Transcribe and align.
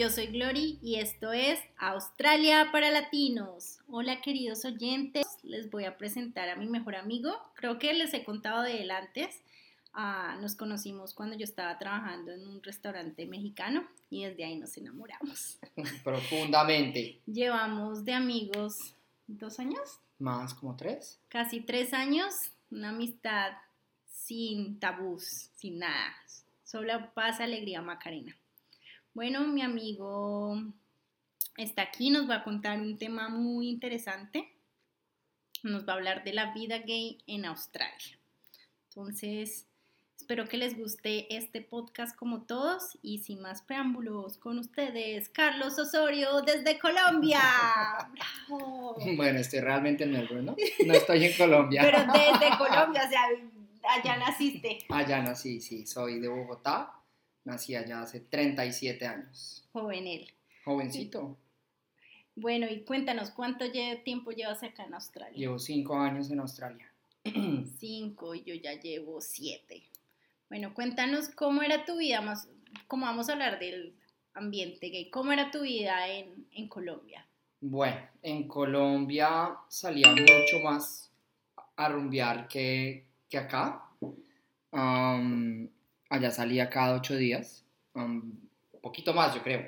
yo 0.00 0.08
soy 0.08 0.28
Glory 0.28 0.78
y 0.80 0.94
esto 0.94 1.30
es 1.34 1.60
Australia 1.76 2.70
para 2.72 2.90
Latinos. 2.90 3.80
Hola 3.86 4.22
queridos 4.22 4.64
oyentes, 4.64 5.26
les 5.42 5.70
voy 5.70 5.84
a 5.84 5.98
presentar 5.98 6.48
a 6.48 6.56
mi 6.56 6.66
mejor 6.68 6.96
amigo. 6.96 7.36
Creo 7.54 7.78
que 7.78 7.92
les 7.92 8.14
he 8.14 8.24
contado 8.24 8.62
de 8.62 8.80
él 8.80 8.92
antes. 8.92 9.42
Ah, 9.92 10.38
nos 10.40 10.54
conocimos 10.54 11.12
cuando 11.12 11.36
yo 11.36 11.44
estaba 11.44 11.76
trabajando 11.76 12.32
en 12.32 12.48
un 12.48 12.62
restaurante 12.62 13.26
mexicano 13.26 13.86
y 14.08 14.24
desde 14.24 14.46
ahí 14.46 14.56
nos 14.56 14.74
enamoramos. 14.78 15.58
Profundamente. 16.02 17.20
Llevamos 17.26 18.02
de 18.02 18.14
amigos 18.14 18.94
dos 19.26 19.60
años, 19.60 20.00
Más 20.18 20.54
como 20.54 20.76
tres. 20.76 21.20
casi 21.28 21.60
tres 21.60 21.92
años, 21.92 22.32
una 22.70 22.88
amistad 22.88 23.52
sin 24.10 24.80
tabús, 24.80 25.50
sin 25.56 25.78
nada, 25.78 26.16
solo 26.64 27.12
paz, 27.12 27.38
alegría, 27.40 27.82
Macarena. 27.82 28.34
Bueno, 29.12 29.40
mi 29.48 29.60
amigo 29.60 30.56
está 31.56 31.82
aquí, 31.82 32.10
nos 32.10 32.30
va 32.30 32.36
a 32.36 32.44
contar 32.44 32.80
un 32.80 32.96
tema 32.96 33.28
muy 33.28 33.68
interesante. 33.68 34.52
Nos 35.64 35.86
va 35.86 35.94
a 35.94 35.96
hablar 35.96 36.22
de 36.22 36.32
la 36.32 36.54
vida 36.54 36.78
gay 36.78 37.18
en 37.26 37.44
Australia. 37.44 38.18
Entonces, 38.88 39.66
espero 40.16 40.46
que 40.46 40.58
les 40.58 40.78
guste 40.78 41.36
este 41.36 41.60
podcast 41.60 42.16
como 42.16 42.42
todos 42.42 42.98
y 43.02 43.18
sin 43.18 43.42
más 43.42 43.62
preámbulos 43.62 44.38
con 44.38 44.60
ustedes, 44.60 45.28
Carlos 45.28 45.76
Osorio 45.76 46.42
desde 46.42 46.78
Colombia. 46.78 47.40
¡Bravo! 48.48 48.96
Bueno, 49.16 49.40
estoy 49.40 49.58
realmente 49.58 50.04
en 50.04 50.12
Melbourne, 50.12 50.44
¿no? 50.44 50.56
No 50.86 50.94
estoy 50.94 51.24
en 51.24 51.36
Colombia. 51.36 51.82
Pero 51.82 51.98
desde 52.12 52.56
Colombia, 52.56 53.02
o 53.06 53.10
sea, 53.10 53.26
allá 53.90 54.16
naciste. 54.18 54.78
Allá 54.88 55.20
nací, 55.20 55.60
sí, 55.60 55.84
soy 55.84 56.20
de 56.20 56.28
Bogotá. 56.28 56.99
Nací 57.50 57.74
allá 57.74 58.02
hace 58.02 58.20
37 58.20 59.06
años. 59.06 59.64
Joven 59.72 60.06
él. 60.06 60.32
Jovencito. 60.64 61.36
Bueno, 62.36 62.68
y 62.70 62.84
cuéntanos, 62.84 63.32
¿cuánto 63.32 63.64
tiempo 64.04 64.30
llevas 64.30 64.62
acá 64.62 64.84
en 64.84 64.94
Australia? 64.94 65.36
Llevo 65.36 65.58
5 65.58 65.98
años 65.98 66.30
en 66.30 66.38
Australia. 66.38 66.92
Cinco 67.78 68.36
y 68.36 68.44
yo 68.44 68.54
ya 68.54 68.80
llevo 68.80 69.20
siete. 69.20 69.82
Bueno, 70.48 70.72
cuéntanos 70.74 71.28
cómo 71.28 71.62
era 71.62 71.84
tu 71.84 71.98
vida, 71.98 72.20
más, 72.20 72.48
como 72.86 73.06
vamos 73.06 73.28
a 73.28 73.32
hablar 73.32 73.58
del 73.58 73.94
ambiente 74.32 74.88
gay, 74.88 75.10
¿cómo 75.10 75.32
era 75.32 75.50
tu 75.50 75.62
vida 75.62 76.08
en, 76.08 76.46
en 76.52 76.68
Colombia? 76.68 77.26
Bueno, 77.60 78.00
en 78.22 78.46
Colombia 78.46 79.56
salía 79.68 80.08
mucho 80.08 80.64
más 80.64 81.10
a 81.76 81.88
rumbear 81.88 82.46
que, 82.46 83.04
que 83.28 83.38
acá. 83.38 83.86
Allá 86.10 86.30
salía 86.30 86.68
cada 86.70 86.94
ocho 86.96 87.16
días. 87.16 87.64
un 87.94 88.48
poquito 88.82 89.14
más, 89.14 89.34
yo 89.34 89.42
creo. 89.42 89.66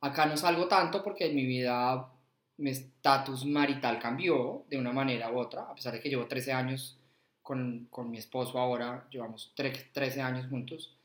Acá 0.00 0.26
no 0.26 0.36
salgo 0.36 0.68
tanto 0.68 1.02
porque 1.02 1.30
mi 1.30 1.46
vida 1.46 2.08
mi 2.58 2.70
estatus 2.70 3.44
marital 3.46 3.98
cambió 3.98 4.64
de 4.70 4.78
una 4.78 4.92
manera 4.92 5.30
u 5.32 5.38
otra, 5.38 5.62
a 5.62 5.74
pesar 5.74 5.92
de 5.94 6.00
que 6.00 6.08
llevo 6.08 6.26
13 6.26 6.52
años 6.52 6.98
con, 7.42 7.86
con 7.90 8.10
mi 8.10 8.18
esposo 8.18 8.58
ahora, 8.58 9.06
llevamos 9.10 9.52
tre- 9.56 9.90
13 9.92 10.20
años 10.22 10.46
juntos. 10.48 10.96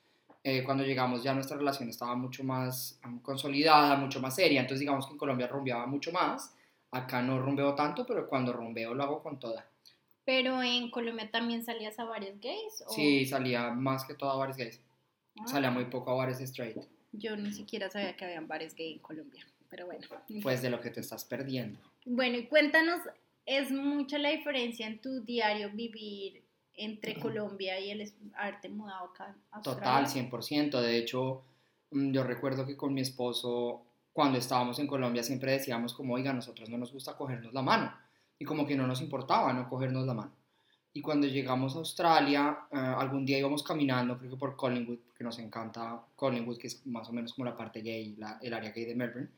Eh, 0.44 0.64
cuando 0.64 0.84
llegamos 0.84 1.24
ya 1.24 1.34
nuestra 1.34 1.58
relación 1.58 1.90
estaba 1.90 2.16
mucho 2.16 2.44
más 2.44 3.00
consolidada, 3.24 3.96
mucho 3.98 4.22
más 4.22 4.36
seria, 4.36 4.62
entonces 4.62 4.80
digamos 4.82 5.06
que 5.08 5.14
en 5.14 5.18
Colombia 5.18 5.48
rumbeaba 5.48 5.86
mucho 5.88 6.12
más, 6.12 6.56
acá 6.92 7.22
no 7.22 7.40
rumbeo 7.40 7.76
tanto, 7.76 8.06
pero 8.06 8.28
cuando 8.28 8.54
rumbeo 8.54 8.94
lo 8.94 9.04
hago 9.04 9.24
con 9.24 9.40
toda. 9.40 9.66
Pero 10.30 10.62
en 10.62 10.92
Colombia 10.92 11.28
también 11.32 11.66
salías 11.66 11.98
a 11.98 12.04
varios 12.04 12.40
gays. 12.40 12.84
¿o? 12.86 12.94
Sí, 12.94 13.26
salía 13.26 13.72
más 13.72 14.06
que 14.06 14.14
todo 14.14 14.30
a 14.30 14.36
bares 14.36 14.58
gays, 14.58 14.80
Ah, 15.40 15.48
salía 15.48 15.72
muy 15.72 15.86
poco 15.86 16.12
a 16.12 16.14
bares 16.14 16.40
straight, 16.40 16.78
Yo 17.14 17.36
ni 17.36 17.52
siquiera 17.52 17.90
sabía 17.90 18.16
que 18.16 18.26
habían 18.26 18.48
bares 18.48 18.76
gay 18.76 18.94
en 18.94 19.00
Colombia, 19.00 19.44
pero 19.70 19.88
bueno. 19.88 20.06
pues 20.44 20.62
de 20.62 20.70
lo 20.70 20.82
que 20.82 20.92
te 20.92 21.00
estás 21.00 21.26
perdiendo. 21.26 21.80
Bueno, 22.06 22.38
y 22.38 22.46
cuéntanos, 22.46 23.00
¿es 23.44 23.72
mucha 23.72 24.20
la 24.20 24.30
diferencia 24.30 24.86
en 24.86 25.02
tu 25.02 25.22
diario 25.22 25.72
vivir 25.74 26.44
entre 26.76 27.20
Colombia 27.20 27.80
y 27.80 27.90
el 27.90 28.14
haberte 28.36 28.70
mudado 28.70 29.06
acá 29.06 29.36
a 29.50 29.58
Australia? 29.58 29.82
Total, 29.82 30.08
100%. 30.08 30.80
De 30.80 30.98
hecho, 30.98 31.42
mm, 31.90 32.12
yo 32.12 32.24
recuerdo 32.24 32.68
que 32.68 32.78
con 32.78 32.94
mi 32.94 33.02
esposo, 33.02 33.84
cuando 34.14 34.38
estábamos 34.38 34.78
en 34.78 34.86
Colombia, 34.86 35.24
siempre 35.24 35.54
decíamos 35.54 35.96
como, 35.96 36.14
oiga, 36.14 36.34
nosotros 36.34 36.70
no 36.70 36.78
nos 36.78 36.94
gusta 36.94 37.18
cogernos 37.18 37.52
la 37.52 37.64
mano. 37.64 38.09
Y 38.40 38.46
como 38.46 38.66
que 38.66 38.76
no 38.76 38.88
nos 38.88 39.02
importaba 39.02 39.54
no 39.54 39.70
cogernos 39.70 40.06
la 40.08 40.14
mano. 40.16 40.32
Y 40.94 41.02
cuando 41.02 41.28
llegamos 41.28 41.76
a 41.76 41.80
Australia, 41.80 42.58
eh, 42.72 42.78
algún 42.78 43.26
día 43.26 43.38
íbamos 43.38 43.62
caminando, 43.64 44.18
creo 44.18 44.32
que 44.32 44.38
por 44.38 44.56
Collingwood, 44.56 45.00
porque 45.06 45.24
nos 45.24 45.38
encanta 45.40 46.02
Collingwood, 46.16 46.58
que 46.58 46.68
es 46.68 46.86
más 46.88 47.08
o 47.10 47.14
menos 47.14 47.34
como 47.34 47.46
la 47.46 47.56
parte 47.56 47.82
gay, 47.82 48.16
la- 48.18 48.40
el 48.42 48.54
área 48.54 48.72
gay 48.72 48.86
de 48.86 48.96
Melbourne. 48.96 49.30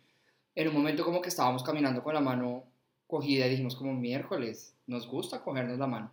En 0.56 0.68
un 0.70 0.74
momento 0.74 1.04
como 1.04 1.22
que 1.22 1.30
estábamos 1.30 1.64
caminando 1.64 2.04
con 2.04 2.14
la 2.14 2.22
mano 2.22 2.64
cogida 3.08 3.48
y 3.48 3.50
dijimos 3.50 3.76
como 3.76 3.94
miércoles, 3.94 4.76
nos 4.88 5.08
gusta 5.08 5.44
cogernos 5.44 5.78
la 5.78 5.88
mano. 5.88 6.12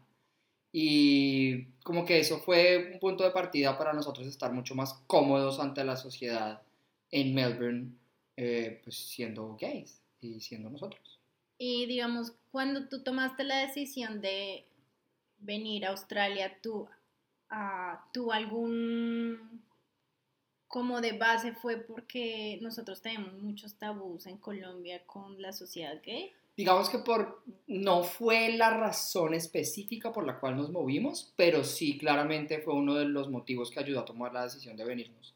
Y 0.72 1.65
como 1.84 2.04
que 2.04 2.19
eso 2.21 2.38
fue 2.41 2.91
un 2.94 2.98
punto 3.00 3.25
de 3.25 3.31
partida 3.31 3.78
para 3.78 3.93
nosotros 3.93 4.27
estar 4.27 4.53
mucho 4.53 4.75
más 4.75 4.94
cómodos 5.06 5.60
ante 5.60 5.84
la 5.84 5.97
sociedad 5.97 6.62
en 7.10 7.34
Melbourne, 7.34 7.93
eh, 8.37 8.81
pues 8.84 8.97
siendo 8.97 9.56
gays 9.60 10.03
y 10.21 10.41
siendo 10.41 10.69
nosotros. 10.71 11.17
Y 11.58 11.86
digamos, 11.86 12.32
cuando 12.52 12.88
tú 12.88 13.02
tomaste 13.02 13.44
la 13.44 13.58
decisión 13.58 14.20
de 14.20 14.64
venir 15.41 15.84
a 15.84 15.91
Australia, 15.91 16.56
¿tú, 16.62 16.88
ah, 17.50 18.08
¿tú 18.12 18.32
algún 18.32 19.62
como 20.68 21.00
de 21.00 21.12
base 21.12 21.52
fue 21.52 21.78
porque 21.78 22.58
nosotros 22.60 23.00
tenemos 23.00 23.32
muchos 23.32 23.74
tabús 23.76 24.26
en 24.26 24.36
Colombia 24.36 25.02
con 25.06 25.41
la 25.41 25.52
sociedad 25.52 26.00
gay? 26.04 26.30
Digamos 26.56 26.91
que 26.91 26.98
por, 26.98 27.42
no 27.66 28.02
fue 28.02 28.52
la 28.52 28.70
razón 28.70 29.32
específica 29.32 30.12
por 30.12 30.26
la 30.26 30.38
cual 30.38 30.56
nos 30.56 30.70
movimos, 30.70 31.32
pero 31.36 31.64
sí 31.64 31.97
claramente 31.97 32.58
fue 32.58 32.74
uno 32.74 32.94
de 32.94 33.06
los 33.06 33.30
motivos 33.30 33.70
que 33.70 33.80
ayudó 33.80 34.00
a 34.00 34.04
tomar 34.04 34.32
la 34.32 34.44
decisión 34.44 34.76
de 34.76 34.84
venirnos. 34.84 35.34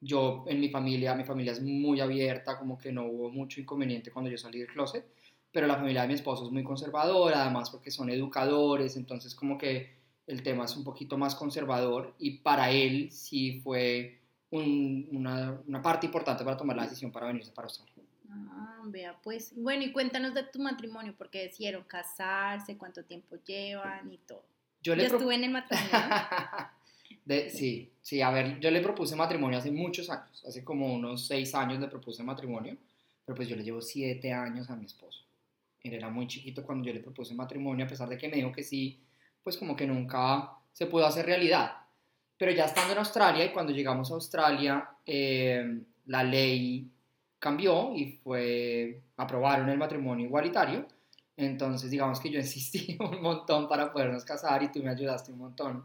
Yo 0.00 0.44
en 0.46 0.60
mi 0.60 0.68
familia, 0.68 1.14
mi 1.14 1.24
familia 1.24 1.52
es 1.52 1.60
muy 1.60 2.00
abierta, 2.00 2.58
como 2.58 2.78
que 2.78 2.92
no 2.92 3.06
hubo 3.06 3.30
mucho 3.30 3.60
inconveniente 3.60 4.12
cuando 4.12 4.30
yo 4.30 4.38
salí 4.38 4.60
del 4.60 4.68
closet, 4.68 5.04
pero 5.54 5.68
la 5.68 5.76
familia 5.76 6.02
de 6.02 6.08
mi 6.08 6.14
esposo 6.14 6.44
es 6.44 6.50
muy 6.50 6.64
conservadora, 6.64 7.42
además 7.42 7.70
porque 7.70 7.92
son 7.92 8.10
educadores, 8.10 8.96
entonces 8.96 9.36
como 9.36 9.56
que 9.56 9.94
el 10.26 10.42
tema 10.42 10.64
es 10.64 10.74
un 10.76 10.82
poquito 10.82 11.16
más 11.16 11.36
conservador 11.36 12.12
y 12.18 12.38
para 12.38 12.70
él 12.72 13.10
sí 13.12 13.60
fue 13.60 14.18
un- 14.50 15.06
una, 15.12 15.60
una 15.66 15.80
parte 15.80 16.06
importante 16.06 16.42
para 16.44 16.56
tomar 16.56 16.76
la 16.76 16.82
decisión 16.82 17.12
para 17.12 17.28
venirse 17.28 17.52
para 17.52 17.66
Australia. 17.66 17.94
Ah, 18.30 18.82
vea, 18.86 19.16
pues. 19.22 19.52
Bueno, 19.56 19.84
y 19.84 19.92
cuéntanos 19.92 20.34
de 20.34 20.42
tu 20.42 20.58
matrimonio, 20.58 21.14
porque 21.16 21.42
decidieron 21.42 21.84
casarse, 21.84 22.76
cuánto 22.76 23.04
tiempo 23.04 23.36
llevan 23.46 24.12
y 24.12 24.18
todo. 24.18 24.42
Yo, 24.82 24.96
le 24.96 25.06
estuve 25.06 25.34
en 25.36 25.44
el 25.44 25.50
matrimonio. 25.52 25.88
De- 27.24 27.48
sí, 27.50 27.92
sí, 28.02 28.20
a 28.22 28.30
ver, 28.30 28.58
yo 28.60 28.70
le 28.70 28.80
propuse 28.80 29.14
matrimonio 29.14 29.58
hace 29.58 29.70
muchos 29.70 30.10
años, 30.10 30.44
hace 30.46 30.64
como 30.64 30.92
unos 30.92 31.26
seis 31.26 31.54
años 31.54 31.78
le 31.80 31.86
propuse 31.88 32.22
matrimonio, 32.22 32.76
pero 33.24 33.36
pues 33.36 33.48
yo 33.48 33.56
le 33.56 33.62
llevo 33.62 33.80
siete 33.80 34.32
años 34.32 34.68
a 34.68 34.76
mi 34.76 34.84
esposo. 34.86 35.23
Él 35.84 35.92
era 35.92 36.08
muy 36.08 36.26
chiquito 36.26 36.64
cuando 36.64 36.86
yo 36.86 36.94
le 36.94 37.00
propuse 37.00 37.34
matrimonio, 37.34 37.84
a 37.84 37.88
pesar 37.88 38.08
de 38.08 38.16
que 38.16 38.28
me 38.28 38.36
dijo 38.36 38.50
que 38.50 38.62
sí, 38.62 38.98
pues 39.42 39.58
como 39.58 39.76
que 39.76 39.86
nunca 39.86 40.50
se 40.72 40.86
pudo 40.86 41.06
hacer 41.06 41.26
realidad. 41.26 41.76
Pero 42.38 42.52
ya 42.52 42.64
estando 42.64 42.94
en 42.94 42.98
Australia 42.98 43.44
y 43.44 43.52
cuando 43.52 43.70
llegamos 43.70 44.10
a 44.10 44.14
Australia, 44.14 44.88
eh, 45.04 45.82
la 46.06 46.24
ley 46.24 46.90
cambió 47.38 47.94
y 47.94 48.12
fue, 48.12 49.02
aprobaron 49.18 49.68
el 49.68 49.76
matrimonio 49.76 50.24
igualitario. 50.24 50.86
Entonces, 51.36 51.90
digamos 51.90 52.18
que 52.18 52.30
yo 52.30 52.40
insistí 52.40 52.96
un 53.00 53.20
montón 53.20 53.68
para 53.68 53.92
podernos 53.92 54.24
casar 54.24 54.62
y 54.62 54.72
tú 54.72 54.82
me 54.82 54.88
ayudaste 54.88 55.32
un 55.32 55.38
montón 55.38 55.84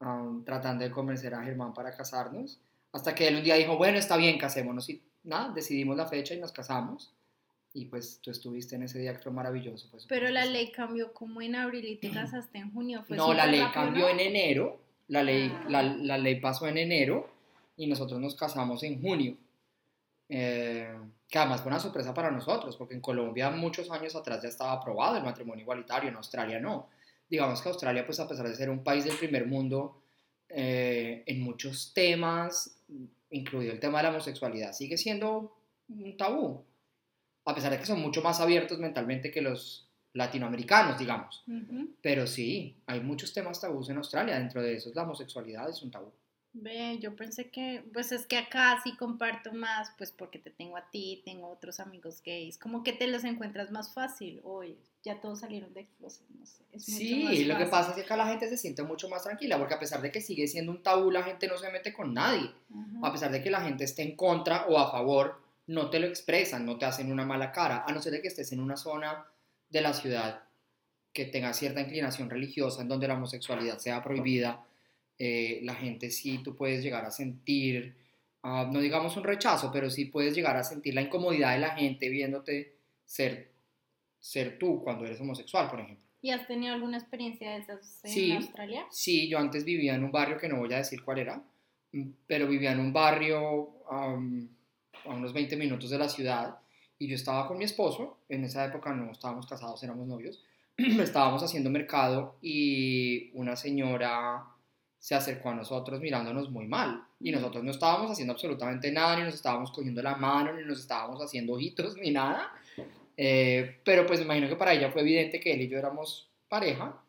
um, 0.00 0.44
tratando 0.44 0.84
de 0.84 0.90
convencer 0.90 1.34
a 1.34 1.42
Germán 1.42 1.72
para 1.72 1.96
casarnos. 1.96 2.60
Hasta 2.92 3.14
que 3.14 3.26
él 3.26 3.36
un 3.36 3.42
día 3.42 3.54
dijo, 3.54 3.78
bueno, 3.78 3.96
está 3.96 4.18
bien, 4.18 4.38
casémonos. 4.38 4.90
Y 4.90 5.02
nada, 5.22 5.50
decidimos 5.54 5.96
la 5.96 6.06
fecha 6.06 6.34
y 6.34 6.40
nos 6.40 6.52
casamos. 6.52 7.14
Y 7.76 7.86
pues 7.86 8.20
tú 8.22 8.30
estuviste 8.30 8.76
en 8.76 8.84
ese 8.84 9.00
día 9.00 9.12
que 9.14 9.18
fue 9.22 9.32
maravilloso. 9.32 9.88
pues, 9.90 10.06
Pero 10.08 10.30
la 10.30 10.46
ley 10.46 10.70
cambió 10.70 11.12
como 11.12 11.42
en 11.42 11.56
abril 11.56 11.84
y 11.86 11.96
te 11.96 12.10
casaste 12.12 12.58
en 12.58 12.72
junio. 12.72 13.02
Fue 13.06 13.16
No, 13.16 13.34
la 13.34 13.46
ley 13.46 13.60
rápido, 13.60 13.74
cambió 13.74 14.08
en 14.08 14.20
enero. 14.20 14.80
La 15.08 15.22
ley, 15.22 15.50
Ah. 15.52 15.66
la, 15.68 15.82
la 15.82 16.16
ley 16.18 16.40
pasó 16.40 16.66
en 16.68 16.78
enero 16.78 17.28
y 17.76 17.86
nosotros 17.88 18.18
nos 18.20 18.34
casamos 18.36 18.82
en 18.84 19.02
junio. 19.02 19.36
Eh, 20.28 20.88
que 21.28 21.38
además 21.38 21.60
fue 21.60 21.70
una 21.70 21.80
sorpresa 21.80 22.14
para 22.14 22.30
nosotros, 22.30 22.76
porque 22.76 22.94
en 22.94 23.00
Colombia 23.00 23.50
muchos 23.50 23.90
años 23.90 24.14
atrás 24.16 24.42
ya 24.42 24.48
estaba 24.48 24.72
aprobado 24.72 25.16
el 25.16 25.24
matrimonio 25.24 25.62
igualitario, 25.62 26.08
en 26.08 26.16
Australia 26.16 26.60
no. 26.60 26.88
Digamos 27.28 27.60
que 27.60 27.68
Australia, 27.68 28.06
pues 28.06 28.20
a 28.20 28.28
pesar 28.28 28.48
de 28.48 28.54
ser 28.54 28.70
un 28.70 28.82
país 28.84 29.04
del 29.04 29.16
primer 29.16 29.46
mundo, 29.46 30.00
eh, 30.48 31.24
en 31.26 31.42
muchos 31.42 31.92
temas, 31.92 32.78
incluido 33.30 33.72
el 33.72 33.80
tema 33.80 33.98
de 33.98 34.04
la 34.04 34.10
homosexualidad, 34.10 34.72
sigue 34.72 34.96
siendo 34.96 35.56
un 35.88 36.16
tabú. 36.16 36.64
A 37.44 37.54
pesar 37.54 37.70
de 37.70 37.78
que 37.78 37.86
son 37.86 38.00
mucho 38.00 38.22
más 38.22 38.40
abiertos 38.40 38.78
mentalmente 38.78 39.30
que 39.30 39.42
los 39.42 39.90
latinoamericanos, 40.14 40.98
digamos. 40.98 41.44
Pero 42.00 42.26
sí, 42.26 42.76
hay 42.86 43.00
muchos 43.00 43.32
temas 43.32 43.60
tabús 43.60 43.90
en 43.90 43.98
Australia. 43.98 44.38
Dentro 44.38 44.62
de 44.62 44.76
esos, 44.76 44.94
la 44.94 45.02
homosexualidad 45.02 45.68
es 45.68 45.82
un 45.82 45.90
tabú. 45.90 46.12
Ve, 46.56 47.00
yo 47.00 47.16
pensé 47.16 47.50
que, 47.50 47.84
pues 47.92 48.12
es 48.12 48.26
que 48.26 48.36
acá 48.36 48.80
sí 48.84 48.96
comparto 48.96 49.52
más, 49.52 49.90
pues 49.98 50.12
porque 50.12 50.38
te 50.38 50.50
tengo 50.50 50.76
a 50.76 50.88
ti, 50.88 51.20
tengo 51.24 51.48
otros 51.48 51.80
amigos 51.80 52.22
gays, 52.24 52.58
como 52.58 52.84
que 52.84 52.92
te 52.92 53.08
los 53.08 53.24
encuentras 53.24 53.72
más 53.72 53.92
fácil, 53.92 54.40
hoy 54.44 54.78
ya 55.02 55.20
todos 55.20 55.40
salieron 55.40 55.74
de 55.74 55.88
closet, 55.98 56.28
no 56.30 56.46
sé. 56.46 56.62
Es 56.70 56.88
mucho 56.88 57.00
Sí, 57.00 57.24
más 57.24 57.38
lo 57.40 57.58
que 57.58 57.66
pasa 57.66 57.90
es 57.90 57.96
que 57.96 58.02
acá 58.02 58.16
la 58.16 58.28
gente 58.28 58.48
se 58.48 58.56
siente 58.56 58.84
mucho 58.84 59.08
más 59.08 59.24
tranquila, 59.24 59.58
porque 59.58 59.74
a 59.74 59.80
pesar 59.80 60.00
de 60.00 60.12
que 60.12 60.20
sigue 60.20 60.46
siendo 60.46 60.70
un 60.70 60.80
tabú, 60.80 61.10
la 61.10 61.24
gente 61.24 61.48
no 61.48 61.58
se 61.58 61.72
mete 61.72 61.92
con 61.92 62.14
nadie. 62.14 62.48
A 63.02 63.10
pesar 63.10 63.32
de 63.32 63.42
que 63.42 63.50
la 63.50 63.62
gente 63.62 63.82
esté 63.82 64.02
en 64.02 64.14
contra 64.14 64.66
o 64.66 64.78
a 64.78 64.92
favor, 64.92 65.42
no 65.66 65.90
te 65.90 65.98
lo 66.00 66.06
expresan, 66.06 66.66
no 66.66 66.76
te 66.78 66.84
hacen 66.84 67.10
una 67.10 67.24
mala 67.24 67.52
cara, 67.52 67.84
a 67.86 67.92
no 67.92 68.00
ser 68.02 68.12
de 68.12 68.22
que 68.22 68.28
estés 68.28 68.52
en 68.52 68.60
una 68.60 68.76
zona 68.76 69.26
de 69.70 69.80
la 69.80 69.92
ciudad 69.94 70.44
que 71.12 71.24
tenga 71.26 71.52
cierta 71.52 71.80
inclinación 71.80 72.28
religiosa, 72.28 72.82
en 72.82 72.88
donde 72.88 73.08
la 73.08 73.14
homosexualidad 73.14 73.78
sea 73.78 74.02
prohibida, 74.02 74.66
eh, 75.18 75.60
la 75.62 75.74
gente 75.74 76.10
sí 76.10 76.38
tú 76.42 76.56
puedes 76.56 76.82
llegar 76.82 77.04
a 77.04 77.10
sentir, 77.10 77.96
ah, 78.42 78.68
no 78.70 78.80
digamos 78.80 79.16
un 79.16 79.24
rechazo, 79.24 79.70
pero 79.72 79.88
sí 79.90 80.06
puedes 80.06 80.34
llegar 80.34 80.56
a 80.56 80.64
sentir 80.64 80.94
la 80.94 81.02
incomodidad 81.02 81.52
de 81.52 81.60
la 81.60 81.70
gente 81.76 82.08
viéndote 82.08 82.76
ser, 83.06 83.52
ser 84.18 84.58
tú 84.58 84.82
cuando 84.82 85.04
eres 85.06 85.20
homosexual, 85.20 85.70
por 85.70 85.80
ejemplo. 85.80 86.04
¿Y 86.20 86.30
has 86.30 86.46
tenido 86.46 86.74
alguna 86.74 86.98
experiencia 86.98 87.50
de 87.50 87.58
esas 87.58 88.00
en 88.04 88.10
Sí. 88.10 88.32
Australia? 88.32 88.86
Sí, 88.90 89.28
yo 89.28 89.38
antes 89.38 89.64
vivía 89.64 89.94
en 89.94 90.04
un 90.04 90.10
barrio 90.10 90.38
que 90.38 90.48
no 90.48 90.56
voy 90.58 90.72
a 90.72 90.78
decir 90.78 91.02
cuál 91.04 91.18
era, 91.18 91.42
mm, 91.92 92.08
pero 92.26 92.48
vivía 92.48 92.72
en 92.72 92.80
un 92.80 92.92
barrio 92.92 93.74
a 95.04 95.10
unos 95.10 95.32
20 95.32 95.56
minutos 95.56 95.90
de 95.90 95.98
la 95.98 96.08
ciudad 96.08 96.58
y 96.98 97.08
yo 97.08 97.14
estaba 97.16 97.46
con 97.46 97.58
mi 97.58 97.64
esposo, 97.64 98.18
en 98.28 98.44
esa 98.44 98.64
época 98.64 98.92
no 98.92 99.10
estábamos 99.10 99.46
casados, 99.46 99.82
éramos 99.82 100.06
novios, 100.06 100.42
estábamos 100.76 101.42
haciendo 101.42 101.70
mercado 101.70 102.36
y 102.40 103.30
una 103.34 103.56
señora 103.56 104.44
se 104.98 105.14
acercó 105.14 105.50
a 105.50 105.54
nosotros 105.54 106.00
mirándonos 106.00 106.50
muy 106.50 106.66
mal 106.66 107.04
y 107.20 107.30
nosotros 107.30 107.62
no 107.62 107.70
estábamos 107.70 108.10
haciendo 108.10 108.32
absolutamente 108.32 108.90
nada, 108.90 109.16
ni 109.16 109.24
nos 109.24 109.34
estábamos 109.34 109.70
cogiendo 109.70 110.02
la 110.02 110.16
mano, 110.16 110.54
ni 110.54 110.64
nos 110.64 110.80
estábamos 110.80 111.20
haciendo 111.22 111.54
ojitos, 111.54 111.96
ni 111.96 112.10
nada, 112.10 112.52
Eh, 113.16 113.80
pero 113.84 114.04
pues 114.06 114.18
me 114.18 114.24
imagino 114.24 114.48
que 114.48 114.56
para 114.56 114.72
ella 114.72 114.90
fue 114.90 115.02
evidente 115.02 115.38
que 115.38 115.52
él 115.52 115.62
y 115.62 115.68
yo 115.68 115.78
éramos 115.78 116.28
pareja 116.48 117.00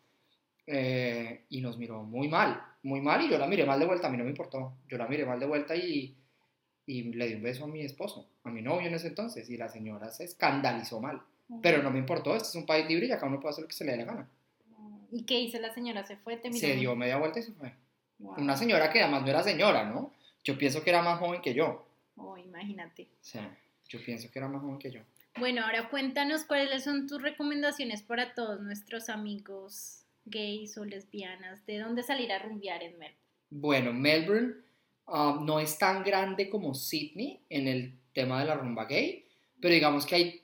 eh, 0.67 1.45
y 1.49 1.61
nos 1.61 1.79
miró 1.79 2.03
muy 2.03 2.27
mal, 2.27 2.61
muy 2.83 3.01
mal 3.01 3.23
y 3.23 3.29
yo 3.29 3.39
la 3.39 3.47
miré 3.47 3.65
mal 3.65 3.79
de 3.79 3.87
vuelta, 3.87 4.07
a 4.07 4.11
mí 4.11 4.17
no 4.17 4.23
me 4.23 4.29
importó, 4.29 4.73
yo 4.87 4.97
la 4.99 5.07
miré 5.07 5.25
mal 5.25 5.39
de 5.39 5.47
vuelta 5.47 5.75
y, 5.75 6.15
y 6.85 7.03
le 7.13 7.27
di 7.27 7.33
un 7.35 7.43
beso 7.43 7.65
a 7.65 7.67
mi 7.67 7.81
esposo, 7.81 8.27
a 8.43 8.49
mi 8.49 8.61
novio 8.61 8.87
en 8.87 8.93
ese 8.93 9.07
entonces 9.07 9.49
y 9.49 9.57
la 9.57 9.69
señora 9.69 10.11
se 10.11 10.23
escandalizó 10.23 10.99
mal, 10.99 11.21
pero 11.61 11.81
no 11.81 11.91
me 11.91 11.99
importó, 11.99 12.35
este 12.35 12.49
es 12.49 12.55
un 12.55 12.65
país 12.65 12.87
libre 12.87 13.07
y 13.07 13.11
acá 13.11 13.25
uno 13.25 13.39
puede 13.39 13.51
hacer 13.51 13.63
lo 13.63 13.67
que 13.67 13.75
se 13.75 13.85
le 13.85 13.91
dé 13.91 13.97
la 13.97 14.05
gana. 14.05 14.29
¿Y 15.11 15.23
qué 15.23 15.39
hizo 15.39 15.59
la 15.59 15.73
señora? 15.73 16.03
¿Se 16.05 16.17
fue? 16.17 16.37
¿Te 16.37 16.49
miró? 16.49 16.59
Se 16.59 16.75
dio 16.75 16.95
media 16.95 17.17
vuelta 17.17 17.39
y 17.39 17.43
se 17.43 17.53
fue. 17.53 17.73
Wow. 18.19 18.35
Una 18.37 18.57
señora 18.57 18.91
que 18.91 19.01
además 19.01 19.21
no 19.21 19.29
era 19.29 19.43
señora, 19.43 19.85
¿no? 19.85 20.13
Yo 20.43 20.57
pienso 20.57 20.83
que 20.83 20.89
era 20.89 21.01
más 21.01 21.19
joven 21.19 21.41
que 21.41 21.53
yo. 21.53 21.85
Oh, 22.17 22.37
imagínate. 22.37 23.03
O 23.03 23.23
sea, 23.23 23.57
yo 23.87 24.03
pienso 24.03 24.29
que 24.31 24.39
era 24.39 24.47
más 24.47 24.61
joven 24.61 24.79
que 24.79 24.91
yo. 24.91 25.01
Bueno, 25.37 25.63
ahora 25.65 25.89
cuéntanos 25.89 26.45
cuáles 26.45 26.83
son 26.83 27.07
tus 27.07 27.21
recomendaciones 27.21 28.01
para 28.01 28.33
todos 28.33 28.61
nuestros 28.61 29.09
amigos 29.09 30.05
gays 30.25 30.77
o 30.77 30.85
lesbianas, 30.85 31.65
de 31.65 31.79
dónde 31.79 32.03
salir 32.03 32.31
a 32.31 32.39
rumbear 32.39 32.81
en 32.83 32.97
Melbourne. 32.97 33.17
Bueno, 33.49 33.93
Melbourne 33.93 34.55
ah, 35.07 35.39
no 35.41 35.59
es 35.59 35.77
tan 35.77 36.03
grande 36.03 36.49
como 36.49 36.73
Sydney 36.73 37.41
en 37.49 37.67
el 37.67 37.93
tema 38.13 38.39
de 38.39 38.45
la 38.45 38.55
rumba 38.55 38.85
gay, 38.85 39.25
pero 39.59 39.73
digamos 39.73 40.05
que 40.05 40.15
hay 40.15 40.41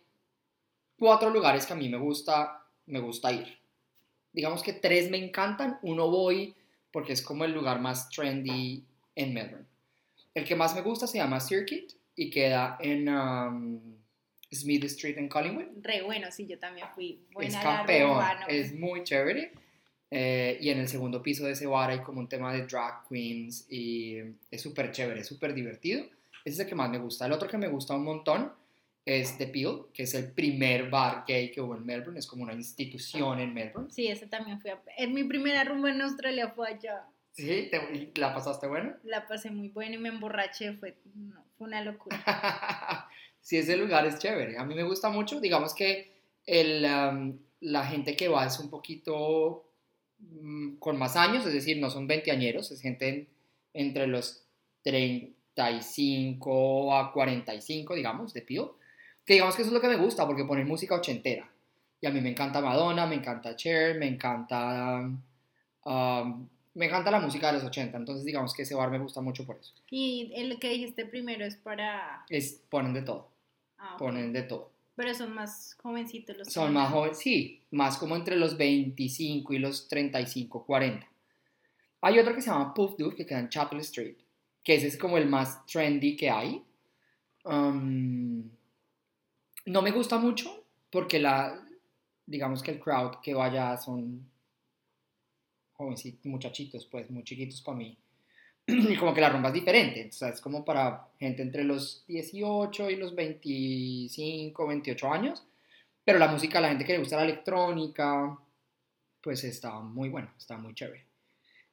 cuatro 0.98 1.30
lugares 1.30 1.66
que 1.66 1.74
a 1.74 1.76
mí 1.76 1.90
me 1.90 1.98
gusta, 1.98 2.64
me 2.86 3.00
gusta 3.00 3.32
ir. 3.32 3.60
Digamos 4.34 4.64
que 4.64 4.74
tres 4.74 5.10
me 5.10 5.18
encantan, 5.18 5.80
uno 5.82 6.10
voy 6.10 6.56
porque 6.92 7.14
es 7.14 7.22
como 7.22 7.46
el 7.46 7.54
lugar 7.54 7.80
más 7.80 8.10
trendy 8.10 8.86
en 9.16 9.34
Melbourne. 9.34 9.66
El 10.34 10.46
que 10.46 10.56
más 10.56 10.76
me 10.76 10.82
gusta 10.82 11.08
se 11.08 11.18
llama 11.18 11.40
Circuit 11.40 11.92
y 12.16 12.30
queda 12.30 12.78
en 12.80 13.10
um, 13.10 13.98
Smith 14.52 14.84
Street 14.86 15.18
en 15.18 15.28
Collingwood. 15.28 15.82
Re 15.82 16.02
bueno, 16.04 16.28
sí, 16.32 16.46
yo 16.46 16.60
también 16.60 16.88
fui 16.94 17.26
buena 17.34 17.48
es 17.48 17.54
la 17.56 17.78
campeón, 17.78 18.10
rumba, 18.12 18.40
¿no? 18.42 18.48
es 18.48 18.74
muy 18.74 19.04
chévere. 19.04 19.54
Eh, 20.14 20.58
y 20.60 20.70
en 20.70 20.80
el 20.80 20.90
segundo 20.90 21.24
piso 21.24 21.46
de 21.46 21.54
ese 21.54 21.66
bar 21.68 21.90
hay 21.90 22.00
como 22.02 22.20
un 22.20 22.28
tema 22.28 22.52
de 22.54 22.66
drag 22.68 23.08
queens 23.08 23.66
y 23.72 24.18
es 24.52 24.62
súper 24.62 24.92
chévere, 24.92 25.22
es 25.22 25.28
súper 25.28 25.54
divertido. 25.54 26.04
Ese 26.44 26.56
es 26.56 26.60
el 26.60 26.68
que 26.68 26.76
más 26.76 26.90
me 26.90 26.98
gusta. 27.00 27.26
El 27.26 27.32
otro 27.32 27.48
que 27.48 27.58
me 27.58 27.70
gusta 27.70 27.96
un 27.96 28.04
montón 28.04 28.52
es 29.06 29.38
The 29.38 29.48
Peel, 29.48 29.84
que 29.94 30.04
es 30.04 30.14
el 30.14 30.32
primer 30.32 30.90
bar 30.90 31.24
gay 31.28 31.50
que 31.50 31.62
hubo 31.62 31.76
en 31.76 31.86
Melbourne, 31.86 32.20
es 32.20 32.28
como 32.28 32.44
una 32.44 32.54
institución 32.54 33.40
en 33.40 33.54
Melbourne. 33.54 33.90
Sí, 33.90 34.08
ese 34.08 34.28
también 34.28 34.60
fui 34.60 34.70
a... 34.72 34.82
En 34.98 35.14
mi 35.14 35.24
primera 35.24 35.64
rumba 35.64 35.90
en 35.92 36.02
Australia 36.02 36.50
fue 36.50 36.68
allá. 36.68 37.06
¿Sí? 37.32 37.70
¿Te- 37.72 38.12
¿La 38.20 38.34
pasaste 38.34 38.68
bueno? 38.68 38.94
La 39.04 39.26
pasé 39.28 39.50
muy 39.50 39.70
buena 39.70 39.96
y 39.96 39.98
me 39.98 40.10
emborraché, 40.10 40.74
fue, 40.74 40.98
no, 41.16 41.42
fue 41.58 41.68
una 41.68 41.82
locura. 41.82 42.22
sí, 43.42 43.58
ese 43.58 43.78
lugar 43.78 44.06
es 44.06 44.20
chévere. 44.20 44.58
A 44.58 44.66
mí 44.66 44.76
me 44.76 44.84
gusta 44.84 45.10
mucho. 45.10 45.40
Digamos 45.40 45.74
que 45.74 46.20
el, 46.46 46.86
um, 46.86 47.40
la 47.62 47.86
gente 47.86 48.16
que 48.16 48.28
va 48.28 48.46
es 48.46 48.60
un 48.60 48.70
poquito 48.70 49.71
con 50.80 50.98
más 50.98 51.16
años, 51.16 51.46
es 51.46 51.54
decir, 51.54 51.80
no 51.80 51.90
son 51.90 52.08
veinteañeros, 52.08 52.72
es 52.72 52.82
gente 52.82 53.10
en- 53.10 53.28
entre 53.74 54.08
los 54.08 54.46
35 54.84 56.96
a 56.96 57.12
45, 57.12 57.96
digamos, 57.96 58.34
de 58.34 58.42
Peel. 58.42 58.66
Que 59.26 59.34
digamos 59.34 59.56
que 59.56 59.62
eso 59.62 59.70
es 59.70 59.74
lo 59.74 59.82
que 59.82 59.88
me 59.88 59.98
gusta, 59.98 60.26
porque 60.26 60.46
ponen 60.46 60.68
música 60.68 60.96
ochentera. 60.96 61.50
Y 62.00 62.08
a 62.08 62.12
mí 62.12 62.22
me 62.22 62.30
encanta 62.32 62.62
Madonna, 62.62 63.06
me 63.06 63.16
encanta 63.16 63.56
Cher, 63.56 63.98
me 64.00 64.08
encanta... 64.08 65.02
um, 65.86 66.48
me 66.74 66.86
encanta 66.86 67.12
la 67.12 67.20
música 67.20 67.48
de 67.48 67.54
los 67.54 67.64
80, 67.66 67.98
entonces 67.98 68.24
digamos 68.24 68.54
que 68.54 68.62
ese 68.62 68.76
bar 68.76 68.90
me 68.90 68.98
gusta 68.98 69.20
mucho 69.20 69.46
por 69.46 69.58
eso. 69.58 69.74
Y 69.90 70.32
el 70.36 70.58
que 70.58 70.70
dijiste 70.70 71.06
primero 71.06 71.44
es 71.46 71.58
para... 71.58 72.26
Es, 72.30 72.62
ponen 72.70 72.94
de 72.94 73.02
todo, 73.02 73.28
ah, 73.78 73.98
ponen 74.00 74.32
de 74.32 74.44
todo. 74.44 74.71
Pero 74.96 75.14
son 75.14 75.34
más 75.34 75.76
jovencitos 75.82 76.38
los 76.38 76.48
Son 76.52 76.74
más 76.74 76.92
jóvenes, 76.92 77.20
sí, 77.20 77.62
más 77.72 77.98
como 77.98 78.16
entre 78.16 78.36
los 78.36 78.58
25 78.58 79.54
y 79.54 79.60
los 79.60 79.88
35, 79.88 80.66
40. 80.66 81.08
Hay 82.02 82.20
otro 82.20 82.36
que 82.36 82.42
se 82.42 82.50
llama 82.50 82.74
Puff 82.74 82.98
Duff, 82.98 83.16
que 83.16 83.26
queda 83.26 83.40
en 83.40 83.50
Chapel 83.50 83.80
Street, 83.80 84.18
que 84.64 84.76
ese 84.76 84.88
es 84.88 84.98
como 84.98 85.18
el 85.18 85.28
más 85.28 85.66
trendy 85.66 86.16
que 86.16 86.30
hay. 86.30 86.64
Um, 87.44 88.50
no 89.66 89.82
me 89.82 89.92
gusta 89.92 90.18
mucho 90.18 90.66
porque 90.90 91.20
la, 91.20 91.64
digamos 92.26 92.62
que 92.62 92.72
el 92.72 92.80
crowd 92.80 93.22
que 93.22 93.34
vaya 93.34 93.78
son 93.78 94.30
jovencitos, 95.74 96.26
muchachitos, 96.26 96.86
pues 96.86 97.10
muy 97.10 97.24
chiquitos 97.24 97.62
para 97.62 97.78
mí. 97.78 97.98
Y 98.90 98.96
como 98.98 99.14
que 99.14 99.22
la 99.22 99.30
rumba 99.30 99.50
es 99.50 99.56
diferente, 99.56 100.08
o 100.10 100.12
sea, 100.12 100.30
es 100.30 100.42
como 100.42 100.64
para 100.64 101.08
gente 101.20 101.42
entre 101.42 101.64
los 101.64 102.04
18 102.08 102.90
y 102.90 102.96
los 102.96 103.16
25, 103.16 104.68
28 104.68 105.12
años. 105.12 105.44
Pero 106.04 106.20
la 106.20 106.28
música, 106.28 106.60
la 106.60 106.70
gente 106.70 106.86
que 106.86 106.94
le 106.94 107.00
gusta 107.00 107.18
la 107.18 107.24
electrónica, 107.24 108.38
pues 109.22 109.44
está 109.44 109.80
muy 109.80 110.10
bueno, 110.10 110.32
está 110.38 110.58
muy 110.58 110.74
chévere. 110.74 111.06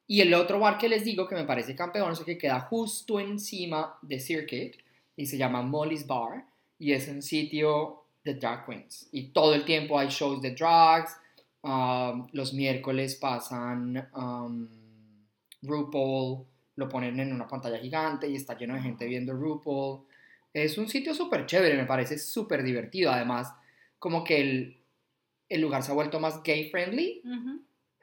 Y 0.06 0.20
el 0.20 0.32
otro 0.34 0.58
bar 0.58 0.78
que 0.78 0.88
les 0.88 1.04
digo 1.04 1.28
que 1.28 1.34
me 1.34 1.44
parece 1.44 1.74
campeón 1.74 2.12
es 2.12 2.20
el 2.20 2.24
que 2.24 2.38
queda 2.38 2.60
justo 2.60 3.20
encima 3.20 3.98
de 4.02 4.20
Circuit 4.20 4.76
y 5.16 5.26
se 5.26 5.36
llama 5.36 5.62
Molly's 5.62 6.06
Bar 6.06 6.44
y 6.78 6.92
es 6.92 7.08
un 7.08 7.22
sitio 7.22 8.04
de 8.24 8.34
drag 8.34 8.66
queens. 8.66 9.08
Y 9.12 9.28
todo 9.28 9.54
el 9.54 9.64
tiempo 9.64 9.98
hay 9.98 10.08
shows 10.08 10.40
de 10.40 10.52
drags. 10.52 11.16
um, 11.62 12.28
los 12.32 12.52
miércoles 12.52 13.16
pasan 13.16 14.08
um, 14.14 14.68
RuPaul, 15.62 16.46
lo 16.78 16.88
ponen 16.88 17.18
en 17.18 17.32
una 17.32 17.48
pantalla 17.48 17.78
gigante 17.78 18.28
y 18.28 18.36
está 18.36 18.56
lleno 18.56 18.74
de 18.74 18.80
gente 18.82 19.04
viendo 19.06 19.32
RuPaul. 19.32 20.02
Es 20.54 20.78
un 20.78 20.88
sitio 20.88 21.12
súper 21.12 21.44
chévere, 21.46 21.76
me 21.76 21.86
parece 21.86 22.18
súper 22.18 22.62
divertido. 22.62 23.10
Además, 23.10 23.52
como 23.98 24.22
que 24.22 24.40
el, 24.40 24.80
el 25.48 25.60
lugar 25.60 25.82
se 25.82 25.90
ha 25.90 25.94
vuelto 25.94 26.20
más 26.20 26.40
gay 26.44 26.70
friendly, 26.70 27.20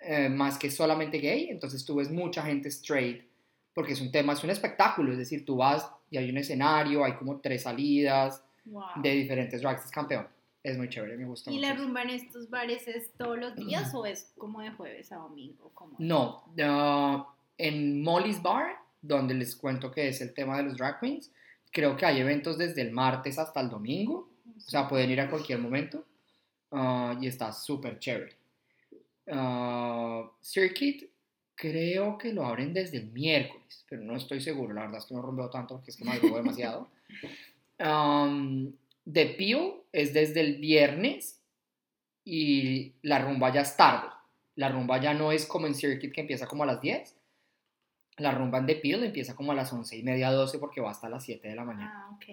eh, 0.01 0.27
más 0.29 0.57
que 0.57 0.69
solamente 0.69 1.19
gay. 1.19 1.47
Entonces 1.49 1.85
tú 1.85 1.95
ves 1.95 2.11
mucha 2.11 2.43
gente 2.43 2.67
straight, 2.67 3.23
porque 3.73 3.93
es 3.93 4.01
un 4.01 4.11
tema, 4.11 4.33
es 4.33 4.43
un 4.43 4.49
espectáculo. 4.49 5.13
Es 5.13 5.17
decir, 5.19 5.45
tú 5.45 5.55
vas 5.55 5.89
y 6.11 6.17
hay 6.17 6.29
un 6.29 6.37
escenario, 6.37 7.05
hay 7.05 7.13
como 7.13 7.39
tres 7.39 7.63
salidas 7.63 8.41
Wow. 8.65 8.83
de 9.03 9.11
diferentes 9.11 9.61
drags. 9.61 9.85
Es 9.85 9.91
campeón. 9.91 10.27
Es 10.63 10.75
muy 10.77 10.89
chévere, 10.89 11.15
me 11.15 11.25
gusta 11.25 11.51
¿Y 11.51 11.55
mucho. 11.57 11.67
la 11.67 11.73
eso. 11.75 11.83
rumba 11.83 12.01
en 12.01 12.09
estos 12.09 12.49
bares 12.49 12.87
es 12.87 13.11
todos 13.15 13.37
los 13.37 13.55
días 13.55 13.93
o 13.93 14.03
es 14.07 14.33
como 14.37 14.59
de 14.61 14.71
jueves 14.71 15.11
a 15.11 15.17
domingo? 15.17 15.69
Como... 15.75 15.95
No, 15.99 16.43
no, 16.57 17.34
en 17.57 18.01
Molly's 18.01 18.41
Bar, 18.41 18.77
donde 19.01 19.33
les 19.33 19.55
cuento 19.55 19.91
que 19.91 20.07
es 20.07 20.21
el 20.21 20.33
tema 20.33 20.57
de 20.57 20.63
los 20.63 20.77
drag 20.77 20.99
queens, 20.99 21.31
creo 21.71 21.95
que 21.97 22.05
hay 22.05 22.19
eventos 22.19 22.57
desde 22.57 22.81
el 22.81 22.91
martes 22.91 23.37
hasta 23.37 23.61
el 23.61 23.69
domingo. 23.69 24.29
O 24.57 24.59
sea, 24.59 24.87
pueden 24.87 25.11
ir 25.11 25.21
a 25.21 25.29
cualquier 25.29 25.59
momento. 25.59 26.05
ah, 26.71 27.17
y 27.21 27.27
está 27.27 27.51
súper 27.51 27.99
chévere. 27.99 28.35
Ah, 29.27 30.29
Circuit, 30.41 31.09
creo 31.55 32.17
que 32.17 32.33
lo 32.33 32.45
abren 32.45 32.73
desde 32.73 32.97
el 32.97 33.11
miércoles, 33.11 33.85
pero 33.89 34.03
no 34.03 34.15
estoy 34.15 34.41
seguro. 34.41 34.73
La 34.73 34.81
verdad 34.81 34.99
es 34.99 35.05
que 35.05 35.15
no 35.15 35.21
rumbeo 35.21 35.49
tanto 35.49 35.75
porque 35.75 35.91
es 35.91 35.97
que 35.97 36.05
me 36.05 36.19
demasiado. 36.19 36.89
Um, 37.77 38.71
The 39.11 39.35
Peel 39.37 39.73
es 39.91 40.13
desde 40.13 40.39
el 40.39 40.59
viernes 40.59 41.41
y 42.23 42.93
la 43.01 43.19
rumba 43.19 43.51
ya 43.51 43.61
es 43.61 43.75
tarde. 43.75 44.07
La 44.55 44.69
rumba 44.69 45.01
ya 45.01 45.13
no 45.13 45.33
es 45.33 45.45
como 45.45 45.67
en 45.67 45.75
Circuit 45.75 46.13
que 46.13 46.21
empieza 46.21 46.47
como 46.47 46.63
a 46.63 46.67
las 46.67 46.79
10. 46.79 47.14
La 48.17 48.31
rumba 48.31 48.59
en 48.59 48.65
The 48.65 48.75
Peel 48.75 49.03
empieza 49.03 49.35
como 49.35 49.51
a 49.51 49.55
las 49.55 49.71
11 49.73 49.97
y 49.97 50.03
media, 50.03 50.31
12 50.31 50.59
porque 50.59 50.81
va 50.81 50.91
hasta 50.91 51.09
las 51.09 51.23
7 51.25 51.47
de 51.47 51.55
la 51.55 51.65
mañana. 51.65 52.07
Ah, 52.07 52.15
ok. 52.15 52.25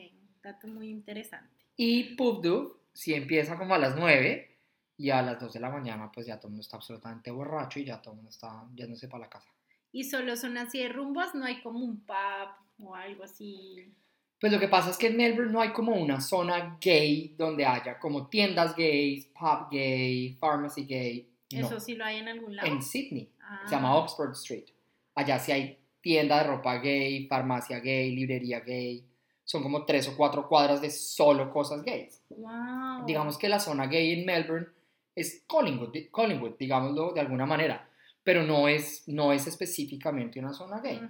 Dato 0.43 0.69
muy 0.69 0.89
interesante. 0.91 1.51
Y 1.77 2.15
Puff 2.15 2.43
Doof 2.43 2.77
sí 2.93 3.15
empieza 3.15 3.57
como 3.57 3.75
a 3.75 3.79
las 3.79 3.97
9 3.97 4.49
y 4.97 5.11
a 5.11 5.23
las 5.23 5.41
2 5.41 5.53
de 5.53 5.61
la 5.61 5.71
mañana 5.71 6.11
pues 6.13 6.27
ya 6.27 6.37
todo 6.37 6.49
el 6.49 6.53
mundo 6.53 6.63
está 6.63 6.77
absolutamente 6.77 7.31
borracho 7.31 7.81
y 7.81 7.85
ya 7.85 8.01
todo 8.01 8.13
el 8.13 8.17
mundo 8.17 8.31
está 8.31 8.67
yéndose 8.75 9.09
para 9.09 9.25
la 9.25 9.31
casa. 9.31 9.51
Y 9.91 10.05
solo 10.05 10.37
son 10.37 10.57
así 10.57 10.79
de 10.79 10.89
rumbas, 10.89 11.35
no 11.35 11.45
hay 11.45 11.61
como 11.61 11.81
un 11.81 12.01
pub 12.01 12.87
o 12.87 12.95
algo 12.95 13.25
así. 13.25 13.93
Pues 14.41 14.53
lo 14.53 14.59
que 14.59 14.69
pasa 14.69 14.91
es 14.91 14.99
que 14.99 15.09
en 15.09 15.17
Melbourne 15.17 15.53
no 15.53 15.61
hay 15.61 15.73
como 15.73 15.95
una 15.95 16.21
zona 16.21 16.79
gay 16.81 17.35
donde 17.37 17.65
haya 17.65 17.99
como 17.99 18.29
tiendas 18.29 18.75
gays, 18.75 19.27
pub 19.27 19.69
gay, 19.71 20.35
pharmacy 20.41 20.85
gay. 20.85 21.29
No. 21.53 21.67
Eso 21.67 21.79
sí 21.79 21.95
lo 21.95 22.05
hay 22.05 22.19
en 22.19 22.29
algún 22.29 22.57
lado. 22.57 22.69
En 22.69 22.83
Sydney. 22.83 23.31
Ah. 23.41 23.63
Se 23.67 23.75
llama 23.75 23.95
Oxford 23.97 24.33
Street. 24.33 24.65
Allá 25.15 25.39
sí 25.39 25.53
hay 25.53 25.79
tienda 26.01 26.39
de 26.39 26.45
ropa 26.45 26.79
gay, 26.79 27.27
farmacia 27.27 27.81
gay, 27.81 28.15
librería 28.15 28.61
gay. 28.61 29.05
Son 29.45 29.63
como 29.63 29.85
tres 29.85 30.09
o 30.09 30.17
cuatro 30.17 30.49
cuadras 30.49 30.81
de 30.81 30.91
solo 30.91 31.51
cosas 31.51 31.83
gays. 31.83 32.23
Wow. 32.31 33.07
Digamos 33.07 33.39
que 33.39 33.49
la 33.49 33.61
zona 33.61 33.87
gay 33.87 34.13
en 34.13 34.27
Melbourne 34.27 34.67
es 35.15 35.43
Collingwood, 35.47 35.95
Collingwood 36.11 36.57
digámoslo 36.59 37.13
de 37.13 37.21
alguna 37.21 37.47
manera, 37.47 37.89
pero 38.23 38.43
no 38.43 38.69
es, 38.69 39.07
no 39.07 39.33
es 39.33 39.47
específicamente 39.47 40.39
una 40.39 40.53
zona 40.53 40.81
gay. 40.81 41.01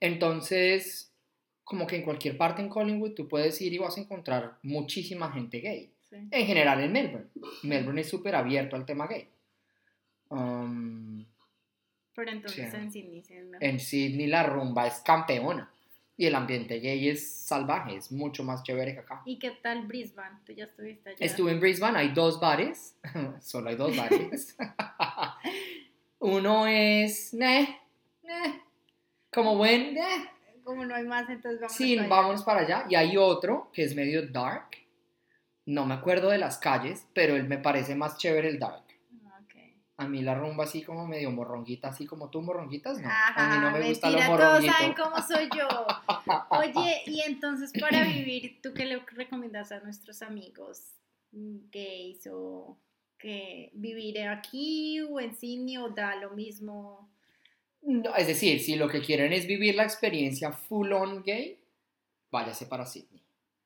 Entonces, 0.00 1.12
como 1.64 1.86
que 1.86 1.96
en 1.96 2.02
cualquier 2.02 2.36
parte 2.36 2.62
en 2.62 2.68
Collingwood 2.68 3.14
tú 3.14 3.28
puedes 3.28 3.60
ir 3.60 3.72
y 3.72 3.78
vas 3.78 3.96
a 3.96 4.00
encontrar 4.00 4.58
muchísima 4.62 5.30
gente 5.30 5.60
gay. 5.60 5.92
Sí. 6.08 6.16
En 6.30 6.46
general 6.46 6.80
en 6.82 6.92
Melbourne. 6.92 7.28
Melbourne 7.62 8.00
es 8.00 8.08
súper 8.08 8.34
abierto 8.34 8.76
al 8.76 8.86
tema 8.86 9.06
gay. 9.06 9.28
Um, 10.30 11.17
Pero 12.18 12.32
entonces 12.32 12.68
Sí. 12.72 12.76
en 12.76 12.90
Sydney 12.90 13.22
sí 13.22 13.34
es 13.34 13.44
mejor. 13.44 13.62
en 13.64 13.78
Sydney 13.78 14.26
la 14.26 14.42
rumba 14.42 14.88
es 14.88 14.94
campeona. 14.98 15.70
Y 16.16 16.26
el 16.26 16.34
ambiente 16.34 16.80
gay 16.80 17.08
es 17.10 17.46
salvaje, 17.46 17.94
es 17.94 18.10
mucho 18.10 18.42
más 18.42 18.64
chévere 18.64 18.92
que 18.92 18.98
acá. 18.98 19.22
¿Y 19.24 19.38
qué 19.38 19.52
tal 19.52 19.86
Brisbane? 19.86 20.36
¿Tú 20.44 20.50
ya 20.52 20.64
estuviste 20.64 21.10
allá? 21.10 21.18
Estuve 21.20 21.52
en 21.52 21.60
Brisbane, 21.60 21.96
hay 21.96 22.08
dos 22.08 22.40
bares, 22.40 22.96
solo 23.40 23.68
hay 23.70 23.76
dos 23.76 23.96
bares. 23.96 24.56
Uno 26.18 26.66
es, 26.66 27.32
ne, 27.34 27.78
ne, 28.24 28.62
como 29.32 29.56
buen, 29.56 29.94
ne, 29.94 30.28
Como 30.64 30.84
no 30.84 30.96
hay 30.96 31.04
más, 31.04 31.30
entonces 31.30 31.60
vamos 31.60 31.76
sí, 31.76 31.96
vámonos 31.96 32.42
para 32.42 32.62
allá. 32.62 32.84
Y 32.90 32.96
hay 32.96 33.16
otro 33.16 33.70
que 33.72 33.84
es 33.84 33.94
medio 33.94 34.26
dark, 34.26 34.70
no 35.66 35.86
me 35.86 35.94
acuerdo 35.94 36.30
de 36.30 36.38
las 36.38 36.58
calles, 36.58 37.06
pero 37.14 37.36
él 37.36 37.44
me 37.44 37.58
parece 37.58 37.94
más 37.94 38.18
chévere 38.18 38.48
el 38.48 38.58
dark. 38.58 38.82
A 39.98 40.06
mí 40.06 40.22
la 40.22 40.36
rumba 40.36 40.62
así 40.62 40.82
como 40.82 41.08
medio 41.08 41.32
morronguita, 41.32 41.88
así 41.88 42.06
como 42.06 42.30
tú 42.30 42.40
morronguitas, 42.40 43.00
no. 43.00 43.08
Ajá, 43.08 43.34
a 43.34 43.54
mí 43.56 43.64
no 43.64 43.70
me 43.72 43.88
gusta 43.88 44.10
lo 44.10 44.18
todos 44.18 44.64
saben 44.64 44.94
cómo 44.94 45.16
soy 45.20 45.48
yo. 45.56 45.66
Oye, 46.50 47.02
y 47.06 47.20
entonces 47.22 47.72
para 47.80 48.04
vivir, 48.04 48.60
¿tú 48.62 48.72
qué 48.72 48.84
le 48.84 49.00
recomiendas 49.00 49.72
a 49.72 49.80
nuestros 49.80 50.22
amigos 50.22 50.94
gays 51.32 52.28
o 52.32 52.78
que 53.18 53.70
vivir 53.74 54.22
aquí 54.28 55.00
o 55.00 55.18
en 55.18 55.34
Sydney 55.34 55.78
o 55.78 55.88
da 55.88 56.14
lo 56.14 56.30
mismo? 56.30 57.10
No, 57.82 58.14
es 58.14 58.28
decir, 58.28 58.60
si 58.60 58.76
lo 58.76 58.88
que 58.88 59.00
quieren 59.00 59.32
es 59.32 59.48
vivir 59.48 59.74
la 59.74 59.82
experiencia 59.82 60.52
full 60.52 60.92
on 60.92 61.24
gay, 61.24 61.58
váyase 62.30 62.66
para 62.66 62.86
Sydney. 62.86 63.24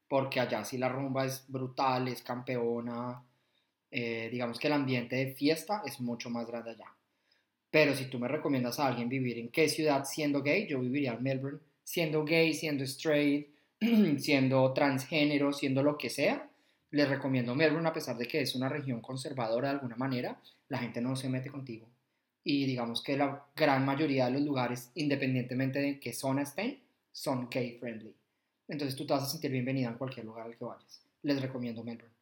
Porque 0.08 0.40
allá 0.40 0.64
sí 0.64 0.78
la 0.78 0.88
rumba 0.88 1.26
es 1.26 1.44
brutal, 1.46 2.08
es 2.08 2.22
campeona. 2.22 3.22
Eh, 3.92 4.28
digamos 4.32 4.58
que 4.58 4.66
el 4.66 4.72
ambiente 4.72 5.16
de 5.16 5.34
fiesta 5.34 5.82
es 5.86 6.00
mucho 6.00 6.30
más 6.30 6.46
grande 6.46 6.70
allá. 6.70 6.86
Pero 7.70 7.94
si 7.94 8.06
tú 8.06 8.18
me 8.18 8.26
recomiendas 8.26 8.80
a 8.80 8.88
alguien 8.88 9.08
vivir 9.08 9.38
en 9.38 9.50
qué 9.50 9.68
ciudad 9.68 10.04
siendo 10.04 10.42
gay, 10.42 10.66
yo 10.66 10.80
viviría 10.80 11.12
en 11.12 11.22
Melbourne. 11.22 11.60
Siendo 11.84 12.24
gay, 12.24 12.54
siendo 12.54 12.84
straight, 12.84 13.48
siendo 14.18 14.72
transgénero, 14.72 15.52
siendo 15.52 15.82
lo 15.82 15.96
que 15.96 16.10
sea, 16.10 16.48
les 16.90 17.08
recomiendo 17.08 17.54
Melbourne 17.54 17.88
a 17.88 17.92
pesar 17.92 18.16
de 18.16 18.26
que 18.26 18.40
es 18.40 18.54
una 18.54 18.68
región 18.68 19.00
conservadora 19.00 19.68
de 19.68 19.74
alguna 19.74 19.96
manera. 19.96 20.40
La 20.68 20.78
gente 20.78 21.00
no 21.00 21.16
se 21.16 21.28
mete 21.28 21.50
contigo 21.50 21.86
y 22.44 22.66
digamos 22.66 23.02
que 23.02 23.16
la 23.16 23.44
gran 23.54 23.84
mayoría 23.84 24.26
de 24.26 24.32
los 24.32 24.42
lugares, 24.42 24.90
independientemente 24.94 25.80
de 25.80 26.00
qué 26.00 26.12
zona 26.12 26.42
estén, 26.42 26.80
son 27.10 27.48
gay 27.50 27.78
friendly. 27.78 28.14
Entonces 28.68 28.96
tú 28.96 29.06
te 29.06 29.12
vas 29.12 29.24
a 29.24 29.26
sentir 29.26 29.50
bienvenida 29.50 29.88
en 29.88 29.98
cualquier 29.98 30.26
lugar 30.26 30.46
al 30.46 30.56
que 30.56 30.64
vayas. 30.64 31.02
Les 31.22 31.40
recomiendo 31.40 31.84
Melbourne. 31.84 32.14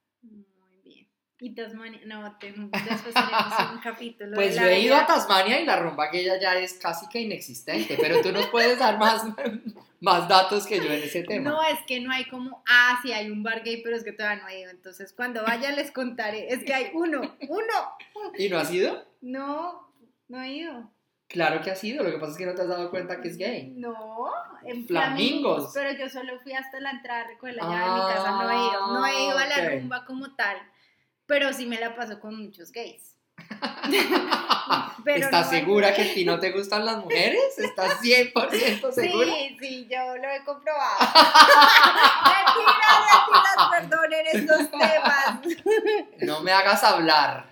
Y 1.42 1.54
Tasmania, 1.54 2.00
no, 2.06 2.36
te- 2.38 2.52
después 2.52 3.16
haremos 3.16 3.72
un 3.72 3.78
capítulo. 3.82 4.30
de 4.30 4.36
Pues 4.36 4.56
yo 4.56 4.66
he 4.66 4.80
ido 4.80 4.94
a. 4.96 5.06
Tasmania 5.06 5.60
y 5.60 5.64
la 5.64 5.76
rumba 5.76 6.10
que 6.10 6.20
ella 6.20 6.38
ya 6.38 6.54
es 6.56 6.74
casi 6.74 7.08
que 7.08 7.20
inexistente, 7.20 7.96
pero 8.00 8.20
tú 8.20 8.30
nos 8.30 8.46
puedes 8.48 8.78
dar 8.78 8.98
más, 8.98 9.24
más 10.00 10.28
datos 10.28 10.66
que 10.66 10.76
yo 10.78 10.92
en 10.92 11.02
ese 11.02 11.22
tema. 11.22 11.50
No, 11.50 11.62
es 11.64 11.78
que 11.86 12.00
no 12.00 12.12
hay 12.12 12.26
como, 12.26 12.62
ah, 12.68 12.98
sí 13.02 13.12
hay 13.12 13.30
un 13.30 13.42
bar 13.42 13.62
gay, 13.64 13.82
pero 13.82 13.96
es 13.96 14.04
que 14.04 14.12
todavía 14.12 14.42
no 14.42 14.48
he 14.48 14.60
ido. 14.60 14.70
Entonces, 14.70 15.12
cuando 15.14 15.42
vaya 15.42 15.70
les 15.72 15.90
contaré. 15.90 16.52
Es 16.52 16.62
que 16.64 16.74
hay 16.74 16.90
uno, 16.92 17.20
uno. 17.48 17.96
¿Y 18.36 18.48
no 18.50 18.58
has 18.58 18.70
ido? 18.72 19.02
No, 19.22 19.90
no 20.28 20.42
he 20.42 20.52
ido. 20.52 20.90
Claro 21.26 21.62
que 21.62 21.70
has 21.70 21.82
ido, 21.84 22.02
lo 22.02 22.10
que 22.10 22.18
pasa 22.18 22.32
es 22.32 22.38
que 22.38 22.46
no 22.46 22.54
te 22.56 22.62
has 22.62 22.68
dado 22.68 22.90
cuenta 22.90 23.20
que 23.20 23.28
es 23.28 23.36
gay. 23.38 23.72
No, 23.76 24.30
en 24.64 24.84
Flamingos. 24.86 24.88
Flamingos. 24.88 25.70
Pero 25.72 25.92
yo 25.92 26.08
solo 26.08 26.38
fui 26.40 26.52
hasta 26.52 26.80
la 26.80 26.90
entrada 26.90 27.22
de 27.22 27.28
Recuela, 27.28 27.62
ya 27.62 27.68
Ah, 27.86 27.94
mi 27.94 28.14
casa 28.14 28.30
no 28.32 28.50
he 28.50 28.56
ido. 28.56 28.86
No 28.94 29.06
he 29.06 29.24
ido 29.28 29.38
a 29.38 29.46
la 29.46 29.70
rumba 29.70 30.04
como 30.04 30.34
tal, 30.34 30.56
pero 31.30 31.52
sí 31.52 31.64
me 31.64 31.78
la 31.78 31.94
paso 31.94 32.18
con 32.18 32.36
muchos 32.36 32.72
gays. 32.72 33.16
Pero 35.04 35.24
¿Estás 35.24 35.46
no 35.46 35.58
segura 35.58 35.94
que 35.94 36.02
a 36.02 36.12
ti 36.12 36.24
no 36.24 36.40
te 36.40 36.50
gustan 36.50 36.84
las 36.84 36.98
mujeres? 36.98 37.56
¿Estás 37.56 38.00
100% 38.02 38.92
segura? 38.92 39.32
Sí, 39.32 39.56
sí, 39.60 39.88
yo 39.88 40.16
lo 40.16 40.28
he 40.28 40.44
comprobado. 40.44 40.98
mentiras, 42.26 42.98
mentiras, 43.06 43.70
perdonen 43.70 44.26
estos 44.32 44.70
temas. 44.72 45.40
No 46.18 46.40
me 46.42 46.50
hagas 46.50 46.82
hablar. 46.82 47.48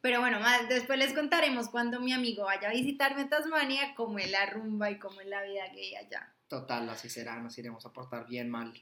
Pero 0.00 0.20
bueno, 0.20 0.38
más, 0.38 0.68
después 0.68 0.96
les 0.96 1.12
contaremos 1.12 1.68
cuando 1.68 1.98
mi 2.00 2.12
amigo 2.12 2.44
vaya 2.44 2.68
a 2.68 2.72
visitarme 2.72 3.22
a 3.22 3.28
Tasmania, 3.28 3.94
cómo 3.96 4.20
es 4.20 4.30
la 4.30 4.46
rumba 4.46 4.92
y 4.92 4.98
cómo 5.00 5.20
es 5.20 5.26
la 5.26 5.42
vida 5.42 5.66
gay 5.74 5.96
allá. 5.96 6.32
Total, 6.46 6.88
así 6.88 7.10
será, 7.10 7.36
nos 7.40 7.58
iremos 7.58 7.84
a 7.84 7.92
portar 7.92 8.26
bien 8.28 8.48
mal. 8.48 8.72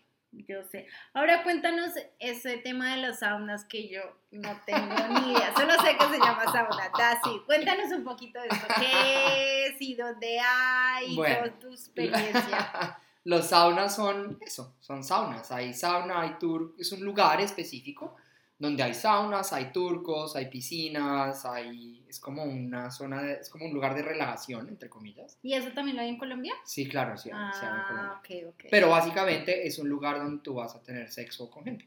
Yo 0.47 0.63
sé. 0.65 0.87
Ahora 1.15 1.43
cuéntanos 1.43 1.93
ese 2.19 2.59
tema 2.59 2.95
de 2.95 3.03
las 3.03 3.21
saunas 3.21 3.65
que 3.65 3.89
yo 3.89 4.03
no 4.31 4.61
tengo 4.67 4.95
ni 5.21 5.33
idea. 5.33 5.55
Solo 5.57 5.73
sé 5.83 5.97
que 5.97 6.05
se 6.07 6.19
llama 6.19 6.45
sauna. 6.45 6.91
Dasi, 6.97 7.41
cuéntanos 7.47 7.91
un 7.93 8.05
poquito 8.05 8.41
de 8.41 8.49
eso. 8.49 8.67
¿Qué 8.79 9.67
es 9.67 9.81
y 9.81 9.95
dónde 9.95 10.39
hay? 10.39 11.17
Bueno. 11.17 11.53
tu 11.61 11.71
experiencia. 11.71 12.99
Los 13.25 13.49
saunas 13.49 13.97
son 13.97 14.39
eso, 14.41 14.77
son 14.81 15.03
saunas. 15.03 15.51
Hay 15.51 15.75
sauna, 15.75 16.21
hay 16.21 16.35
tour, 16.39 16.75
es 16.79 16.93
un 16.93 17.01
lugar 17.05 17.41
específico 17.41 18.17
donde 18.59 18.83
hay 18.83 18.95
saunas, 18.95 19.53
hay 19.53 19.71
turcos, 19.73 20.35
hay 20.37 20.47
piscinas, 20.49 21.45
hay 21.45 22.05
es 22.09 22.19
como 22.21 22.45
una 22.45 22.91
zona, 22.91 23.23
de- 23.23 23.35
es 23.35 23.51
como 23.51 23.67
un 23.67 23.73
lugar 23.75 23.95
de 23.95 24.03
relajación 24.03 24.69
entre 24.69 24.89
comillas. 24.89 25.39
¿Y 25.43 25.53
eso 25.55 25.71
también 25.73 25.97
lo 25.97 26.03
hay 26.03 26.09
en 26.09 26.19
Colombia? 26.19 26.55
Sí, 26.65 26.89
claro, 26.89 27.17
sí, 27.19 27.31
hay, 27.31 27.53
sí 27.53 27.67
hay 27.67 27.75
en 27.75 27.83
Colombia. 27.83 28.13
Ah, 28.15 28.21
ok, 28.21 28.55
ok. 28.55 28.65
Pero 28.71 28.89
básicamente 28.91 29.67
es 29.67 29.79
un 29.79 29.89
lugar 29.89 30.19
donde 30.19 30.43
tú 30.43 30.55
vas 30.55 30.75
a 30.75 30.83
tener 30.83 31.11
sexo 31.11 31.51
con 31.51 31.65
gente. 31.65 31.87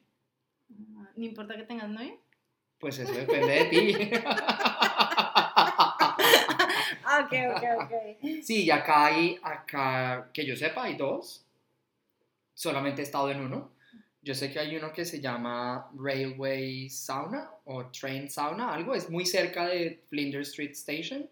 Ah, 0.97 1.09
No 1.15 1.25
importa 1.25 1.55
que 1.55 1.63
tengas 1.63 1.89
novio. 1.89 2.19
Pues 2.79 2.97
eso 2.99 3.11
depende 3.13 3.51
de 3.51 3.65
ti. 3.65 3.97
Ah, 7.03 7.25
ok, 7.25 7.33
ok, 7.55 7.63
ok. 7.83 8.41
Sí, 8.43 8.65
y 8.65 8.71
acá 8.71 9.05
hay, 9.05 9.39
acá, 9.41 10.29
que 10.33 10.45
yo 10.45 10.55
sepa, 10.55 10.83
hay 10.83 10.95
dos. 10.95 11.45
Solamente 12.53 13.01
he 13.01 13.05
estado 13.05 13.31
en 13.31 13.41
uno. 13.41 13.71
Yo 14.21 14.35
sé 14.35 14.51
que 14.51 14.59
hay 14.59 14.75
uno 14.75 14.91
que 14.91 15.05
se 15.05 15.21
llama 15.21 15.89
Railway 15.95 16.89
Sauna 16.89 17.49
o 17.65 17.85
Train 17.87 18.29
Sauna, 18.29 18.73
algo. 18.73 18.93
Es 18.93 19.09
muy 19.09 19.25
cerca 19.25 19.67
de 19.67 20.03
Flinders 20.07 20.49
Street 20.49 20.71
Station. 20.71 21.29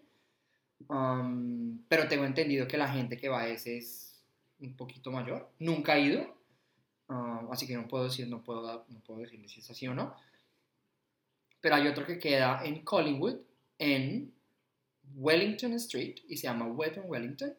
Um, 0.88 1.82
pero 1.88 2.08
tengo 2.08 2.24
entendido 2.24 2.66
que 2.66 2.78
la 2.78 2.88
gente 2.88 3.18
que 3.18 3.28
va 3.28 3.42
a 3.42 3.48
ese 3.48 3.78
es 3.78 4.22
un 4.60 4.74
poquito 4.74 5.10
mayor. 5.10 5.50
Nunca 5.58 5.96
he 5.96 6.02
ido. 6.02 6.36
um, 7.08 7.50
así 7.52 7.66
que 7.66 7.74
no 7.74 7.88
puedo 7.88 8.04
decir, 8.04 8.26
no 8.28 8.42
puedo, 8.42 8.86
no 8.88 9.00
puedo 9.00 9.20
decirle 9.20 9.48
si 9.48 9.60
es 9.60 9.70
así 9.70 9.86
o 9.86 9.94
no. 9.94 10.14
Pero 11.60 11.74
hay 11.74 11.88
otro 11.88 12.06
que 12.06 12.18
queda 12.18 12.64
en 12.64 12.84
Collingwood, 12.84 13.40
en 13.78 14.32
Wellington 15.14 15.72
Street, 15.74 16.16
y 16.28 16.36
se 16.36 16.46
llama 16.46 16.66
Wet 16.66 17.00
Wellington. 17.04 17.54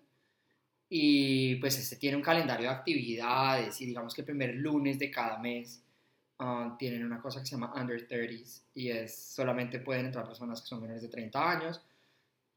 Y 0.90 1.56
pues 1.58 1.78
este 1.78 1.98
tiene 1.98 2.18
un 2.18 2.24
calendario 2.24 2.68
de 2.68 2.76
actividades 2.76 3.80
y 3.80 3.86
digamos 3.86 4.16
que 4.16 4.22
el 4.22 4.26
primer 4.26 4.56
lunes 4.56 4.98
de 4.98 5.12
cada 5.12 5.38
mes 5.38 5.84
ah, 6.40 6.76
tienen 6.80 7.06
una 7.06 7.22
cosa 7.22 7.40
que 7.40 7.46
se 7.46 7.52
llama 7.52 7.74
Under 7.76 8.08
30s 8.08 8.64
y 8.74 8.90
es 8.90 9.16
solamente 9.16 9.80
pueden 9.80 10.08
entrar 10.08 10.26
personas 10.26 10.62
que 10.62 10.68
son 10.68 10.82
menores 10.82 11.04
de 11.04 11.10
30 11.10 11.52
años. 11.52 11.82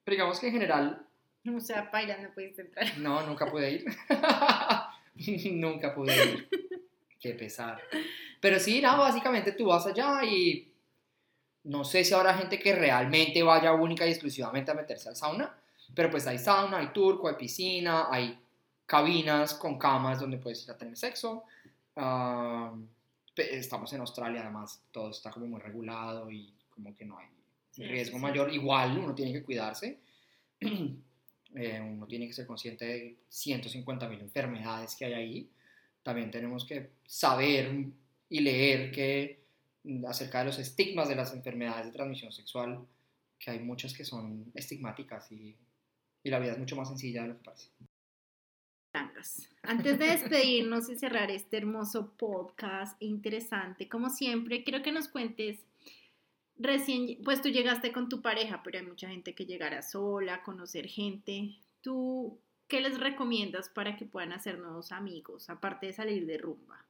Pero 0.05 0.15
digamos 0.15 0.41
que 0.41 0.47
en 0.47 0.53
general, 0.53 1.07
O 1.55 1.61
sea, 1.61 1.91
Paila, 1.91 2.19
no 2.19 2.33
pudiste 2.33 2.62
entrar. 2.62 2.87
no, 2.99 3.27
nunca 3.27 3.51
pude 3.51 3.71
ir. 3.71 3.85
nunca 5.53 5.95
pude 5.95 6.15
ir. 6.15 6.49
Qué 7.21 7.35
pesar. 7.35 7.81
Pero 8.41 8.59
sí, 8.59 8.81
no, 8.81 8.99
básicamente 8.99 9.53
tú 9.53 9.67
vas 9.67 9.87
allá 9.87 10.25
y 10.25 10.73
no 11.65 11.85
sé 11.85 12.05
si 12.05 12.15
habrá 12.15 12.35
gente 12.35 12.59
que 12.59 12.75
realmente 12.75 13.43
vaya 13.43 13.73
única 13.73 14.07
y 14.07 14.11
exclusivamente 14.11 14.71
a 14.71 14.75
meterse 14.75 15.09
al 15.09 15.17
sauna, 15.17 15.57
Pero 15.95 16.11
pues 16.11 16.27
hay 16.27 16.39
sauna, 16.39 16.79
hay 16.79 16.89
turco, 16.93 17.29
hay 17.29 17.35
piscina, 17.37 18.07
hay 18.11 18.39
cabinas 18.87 19.55
con 19.55 19.79
camas 19.79 20.21
donde 20.21 20.39
puedes 20.39 20.65
ir 20.65 20.71
a 20.71 20.77
tener 20.77 20.97
sexo. 20.97 21.45
Pe- 23.35 23.57
estamos 23.57 23.93
en 23.93 24.01
Australia, 24.01 24.43
además 24.43 24.83
todo 24.91 25.11
está 25.11 25.31
como 25.31 25.47
muy 25.47 25.61
regulado 25.61 26.31
y 26.31 26.53
como 26.71 26.95
que 26.95 27.05
no 27.05 27.19
hay 27.19 27.27
Sí, 27.71 27.85
riesgo 27.85 28.19
sí. 28.19 28.23
mayor. 28.23 28.53
Igual 28.53 28.99
uno 28.99 29.15
tiene 29.15 29.33
que 29.33 29.43
cuidarse. 29.43 29.99
Eh, 31.55 31.79
uno 31.83 32.07
tiene 32.07 32.27
que 32.27 32.33
ser 32.33 32.47
consciente 32.47 32.87
de 32.87 33.17
150 33.29 34.09
mil 34.09 34.21
enfermedades 34.23 34.97
que 34.97 35.05
hay 35.05 35.13
ahí. 35.13 35.51
También 36.03 36.31
tenemos 36.31 36.65
que 36.65 36.93
saber 37.05 37.89
y 38.31 38.41
leer 38.41 38.91
que 38.91 39.45
mm, 39.85 40.07
acerca 40.07 40.39
de 40.39 40.47
los 40.47 40.59
estigmas 40.59 41.11
de 41.11 41.15
las 41.17 41.35
enfermedades 41.35 41.85
de 41.85 41.93
transmisión 41.93 42.33
sexual, 42.33 42.81
que 43.39 43.51
hay 43.51 43.59
muchas 43.59 43.93
que 43.93 44.03
son 44.03 44.51
estigmáticas 44.55 45.31
y, 45.31 45.55
y 46.23 46.31
la 46.31 46.38
vida 46.38 46.52
es 46.52 46.59
mucho 46.59 46.76
más 46.76 46.88
sencilla 46.88 47.23
de 47.23 47.29
lo 47.29 47.38
que 47.38 47.45
parece. 47.45 47.71
Antes 49.62 49.99
de 49.99 50.07
despedirnos 50.07 50.91
y 50.91 50.97
cerrar 50.97 51.31
este 51.31 51.57
hermoso 51.57 52.12
podcast 52.17 53.00
interesante, 53.00 53.88
como 53.88 54.11
siempre, 54.11 54.64
quiero 54.64 54.83
que 54.83 54.93
nos 54.93 55.09
cuentes, 55.09 55.61
recién, 56.59 57.19
pues 57.25 57.41
tú 57.41 57.49
llegaste 57.49 57.93
con 57.93 58.09
tu 58.09 58.21
pareja, 58.21 58.62
pero 58.62 58.79
hay 58.79 58.85
mucha 58.85 59.09
gente 59.09 59.35
que 59.35 59.47
llegará 59.47 59.83
sola, 59.83 60.43
conocer 60.43 60.88
gente. 60.88 61.57
¿Tú 61.81 62.38
qué 62.69 62.81
les 62.81 62.99
recomiendas 62.99 63.69
para 63.69 63.97
que 63.97 64.05
puedan 64.05 64.33
hacer 64.33 64.59
nuevos 64.59 64.93
amigos, 64.93 65.49
aparte 65.49 65.87
de 65.87 65.93
salir 65.93 66.26
de 66.26 66.38
rumba? 66.38 66.85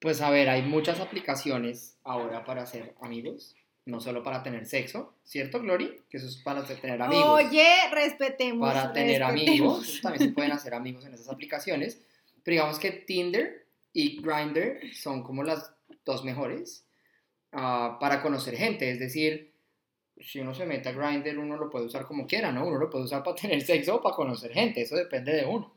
Pues 0.00 0.20
a 0.20 0.30
ver, 0.30 0.48
hay 0.48 0.62
muchas 0.62 1.00
aplicaciones 1.00 1.98
ahora 2.04 2.44
para 2.44 2.62
hacer 2.62 2.94
amigos, 3.00 3.56
no 3.86 4.00
solo 4.00 4.22
para 4.22 4.42
tener 4.42 4.64
sexo, 4.66 5.14
¿cierto, 5.24 5.60
Glory? 5.60 6.02
Que 6.08 6.16
eso 6.16 6.26
es 6.26 6.36
para 6.38 6.64
tener 6.64 7.00
amigos. 7.02 7.26
Oye, 7.44 7.66
respetemos. 7.92 8.66
para 8.72 8.92
tener 8.92 9.20
respetemos. 9.20 9.50
amigos. 9.50 10.00
También 10.02 10.28
se 10.28 10.34
pueden 10.34 10.52
hacer 10.52 10.74
amigos 10.74 11.04
en 11.04 11.14
esas 11.14 11.28
aplicaciones. 11.28 12.00
Pero 12.42 12.54
digamos 12.54 12.78
que 12.78 12.90
Tinder 12.92 13.66
y 13.92 14.20
Grindr 14.22 14.80
son 14.94 15.22
como 15.22 15.42
las 15.42 15.72
dos 16.04 16.24
mejores 16.24 16.86
ah, 17.52 17.98
para 18.00 18.22
conocer 18.22 18.56
gente. 18.56 18.90
Es 18.90 18.98
decir, 18.98 19.52
si 20.20 20.40
uno 20.40 20.54
se 20.54 20.64
mete 20.66 20.88
a 20.88 20.92
Grindr, 20.92 21.38
uno 21.38 21.56
lo 21.56 21.68
puede 21.70 21.86
usar 21.86 22.06
como 22.06 22.26
quiera, 22.26 22.52
¿no? 22.52 22.66
Uno 22.66 22.78
lo 22.78 22.88
puede 22.90 23.04
usar 23.04 23.22
para 23.22 23.36
tener 23.36 23.60
sexo 23.62 23.96
o 23.96 24.02
para 24.02 24.14
conocer 24.16 24.52
gente. 24.52 24.80
Eso 24.82 24.96
depende 24.96 25.32
de 25.32 25.44
uno. 25.44 25.74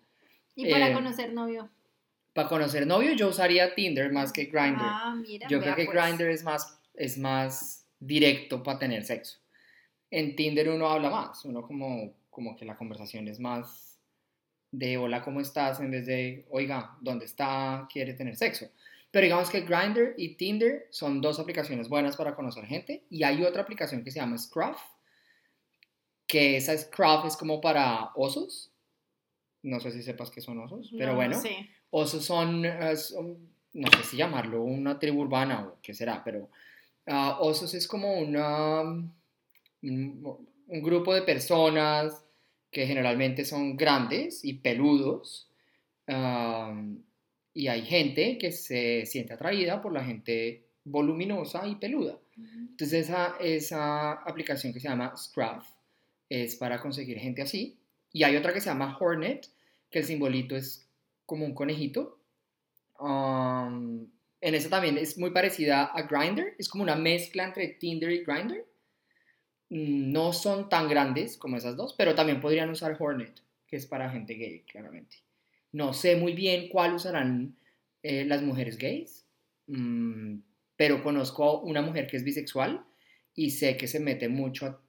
Y 0.56 0.70
para 0.72 0.90
Eh, 0.90 0.94
conocer 0.94 1.34
novio. 1.34 1.70
Para 2.34 2.48
conocer 2.50 2.86
novio, 2.88 3.14
yo 3.14 3.30
usaría 3.30 3.74
Tinder 3.76 4.12
más 4.14 4.32
que 4.32 4.46
Grindr. 4.46 4.80
Ah, 4.82 5.16
mira. 5.16 5.48
Yo 5.50 5.60
creo 5.60 5.76
que 5.76 5.86
pues. 5.86 5.98
Grindr 6.06 6.30
es 6.30 6.44
más, 6.44 6.80
es 6.94 7.18
más 7.18 7.87
directo 8.00 8.64
para 8.64 8.80
tener 8.80 9.04
sexo. 9.04 9.40
En 10.12 10.36
Tinder 10.36 10.70
uno 10.70 10.88
habla 10.88 11.10
más, 11.10 11.44
uno 11.46 11.62
como, 11.64 12.14
como 12.30 12.56
que 12.56 12.66
la 12.66 12.78
conversación 12.78 13.28
es 13.28 13.40
más 13.40 14.00
de 14.72 14.98
hola, 14.98 15.22
¿cómo 15.24 15.40
estás? 15.42 15.80
En 15.80 15.92
vez 15.92 16.06
de, 16.06 16.46
oiga, 16.50 16.98
¿dónde 17.02 17.26
está? 17.26 17.88
¿Quiere 17.92 18.14
tener 18.14 18.36
sexo? 18.36 18.68
Pero 19.12 19.24
digamos 19.24 19.50
que 19.50 19.62
Grindr 19.62 20.14
y 20.18 20.36
Tinder 20.36 20.88
son 20.92 21.22
dos 21.22 21.40
aplicaciones 21.40 21.88
buenas 21.90 22.16
para 22.18 22.36
conocer 22.36 22.66
gente. 22.66 23.04
Y 23.10 23.24
hay 23.24 23.44
otra 23.44 23.62
aplicación 23.64 24.04
que 24.04 24.12
se 24.12 24.20
llama 24.20 24.38
Scruff, 24.38 24.78
que 26.28 26.58
esa 26.58 26.78
Scruff 26.78 27.26
es 27.26 27.38
como 27.38 27.62
para 27.62 28.12
osos. 28.16 28.72
No 29.64 29.80
sé 29.80 29.92
si 29.92 30.04
sepas 30.04 30.30
qué 30.30 30.42
son 30.42 30.60
osos, 30.60 30.90
pero 30.92 31.08
No, 31.08 31.12
no 31.12 31.16
bueno. 31.16 31.42
Osos 31.90 32.26
son, 32.26 32.66
eh, 32.66 32.96
son- 32.98 33.50
no 33.74 33.90
sé 33.92 34.04
si 34.04 34.18
llamarlo 34.18 34.62
una 34.62 35.00
tribu 35.00 35.22
urbana 35.22 35.66
o 35.68 35.78
qué 35.82 35.94
será, 35.94 36.22
pero 36.24 36.50
ah, 37.08 37.38
osos 37.40 37.74
es 37.74 37.88
como 37.88 38.20
una, 38.20 38.82
un, 38.82 40.48
un 40.68 40.82
grupo 40.84 41.14
de 41.14 41.22
personas 41.22 42.24
que 42.72 42.86
generalmente 42.86 43.46
son 43.46 43.76
grandes 43.78 44.44
y 44.44 44.54
peludos. 44.54 45.50
y 47.54 47.68
hay 47.68 47.82
gente 47.82 48.38
que 48.38 48.52
se 48.52 49.06
siente 49.06 49.34
atraída 49.34 49.82
por 49.82 49.92
la 49.92 50.04
gente 50.04 50.68
voluminosa 50.84 51.68
y 51.68 51.76
peluda. 51.76 52.20
Entonces 52.38 53.10
esa, 53.10 53.36
esa 53.40 54.12
aplicación 54.14 54.74
que 54.74 54.80
se 54.80 54.88
llama 54.88 55.16
Scruff 55.18 55.66
es 56.30 56.56
para 56.56 56.80
conseguir 56.80 57.18
gente 57.18 57.42
así. 57.42 57.78
Y 58.14 58.24
hay 58.24 58.36
otra 58.36 58.54
que 58.54 58.62
se 58.62 58.70
llama 58.70 58.96
Hornet, 59.00 59.48
que 59.90 60.00
el 60.00 60.06
simbolito 60.06 60.56
es 60.56 60.88
como 61.26 61.46
un 61.46 61.54
conejito. 61.54 62.20
Um, 63.00 64.08
en 64.42 64.56
esa 64.56 64.70
también 64.70 64.98
es 64.98 65.18
muy 65.18 65.32
parecida 65.32 65.86
a 65.86 66.04
Grindr, 66.04 66.54
es 66.58 66.70
como 66.70 66.84
una 66.84 66.96
mezcla 66.96 67.44
entre 67.46 67.68
Tinder 67.70 68.12
y 68.12 68.24
Grindr. 68.24 68.66
Mm, 69.70 70.12
No 70.12 70.34
son 70.34 70.70
tan 70.70 70.88
grandes 70.88 71.38
como 71.38 71.58
esas 71.58 71.76
dos, 71.76 71.94
pero 71.98 72.16
también 72.16 72.40
podrían 72.42 72.70
usar 72.70 72.96
Hornet, 73.00 73.42
que 73.68 73.76
es 73.76 73.86
para 73.86 74.10
gente 74.10 74.36
gay, 74.36 74.62
claramente. 74.64 75.18
No 75.72 75.94
sé 75.94 76.16
muy 76.16 76.34
bien 76.34 76.70
cuál 76.70 76.94
usarán 76.94 77.58
eh, 78.04 78.24
las 78.26 78.42
mujeres 78.42 78.78
gays, 78.78 79.26
mm, 79.68 80.38
pero 80.76 81.04
conozco 81.04 81.60
una 81.62 81.82
mujer 81.82 82.08
que 82.08 82.18
es 82.18 82.24
bisexual 82.24 82.86
y 83.36 83.50
sé 83.52 83.76
que 83.78 83.88
se 83.88 84.00
mete 84.00 84.30
mucho 84.30 84.66
a 84.68 84.82